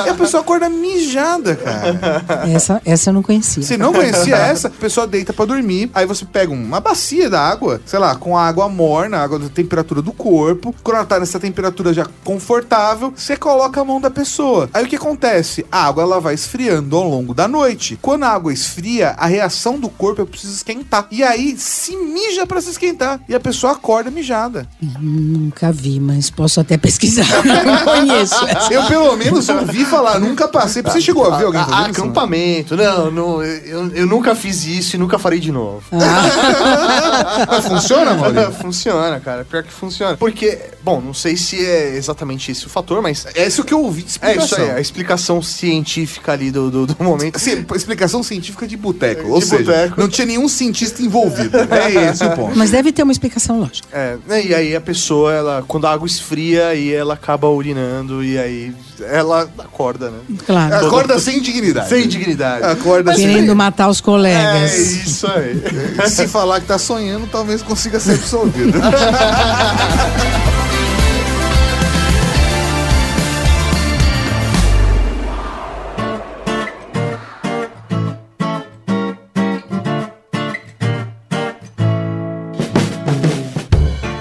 [0.06, 2.44] e a pessoa acorda mijada, cara.
[2.48, 3.64] Essa, essa eu não conhecia.
[3.64, 5.90] Se não conhecia essa, a pessoa deita pra dormir.
[5.94, 9.50] Aí você pega uma bacia da água, sei lá, com a água morna, água da
[9.50, 10.74] temperatura do corpo.
[10.84, 14.70] Quando ela tá nessa temperatura já confortável, você coloca a mão da pessoa.
[14.74, 15.66] Aí o que acontece?
[15.72, 17.98] A água ela vai esfriando ao longo da noite.
[18.02, 21.08] Quando a água esfria, a reação do corpo é preciso esquentar.
[21.12, 23.07] E aí se mija pra se esquentar.
[23.28, 24.68] E a pessoa acorda mijada.
[25.00, 27.26] Nunca vi, mas posso até pesquisar.
[27.66, 28.36] não conheço.
[28.72, 30.82] Eu pelo menos ouvi falar, nunca passei.
[30.82, 32.02] Você chegou a ver alguém fazendo isso?
[32.02, 32.76] acampamento.
[32.76, 35.84] Não, não eu, eu nunca fiz isso e nunca farei de novo.
[37.48, 38.52] Mas funciona, Maurício?
[38.62, 39.46] funciona, cara.
[39.46, 40.18] Pior que funciona.
[40.18, 43.26] Porque, bom, não sei se é exatamente esse o fator, mas.
[43.36, 44.46] É isso que eu ouvi de É explicação.
[44.46, 47.40] isso aí, a explicação científica ali do, do, do momento.
[47.40, 49.28] Sim, explicação científica de boteco.
[49.30, 50.00] Ou De seja, boteco.
[50.02, 51.58] não tinha nenhum cientista envolvido.
[51.58, 52.58] É esse o ponto.
[52.58, 53.88] Mas deve ter uma explicação lógica.
[53.92, 58.24] É, né, e aí a pessoa, ela, quando a água esfria, aí ela acaba urinando
[58.24, 60.18] e aí ela acorda, né?
[60.48, 60.88] Claro.
[60.88, 61.90] Acorda sem dignidade.
[61.90, 62.64] Sem dignidade.
[62.66, 63.56] Acorda Querendo sem...
[63.56, 64.74] matar os É colegas.
[64.76, 65.62] isso aí.
[66.10, 68.80] Se falar que tá sonhando, talvez consiga ser absolvido.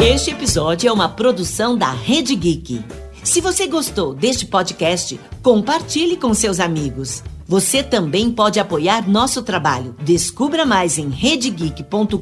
[0.06, 2.80] Este episódio é uma produção da Rede Geek.
[3.24, 7.24] Se você gostou deste podcast, compartilhe com seus amigos.
[7.44, 9.96] Você também pode apoiar nosso trabalho.
[10.00, 12.20] Descubra mais em redegeek.com.br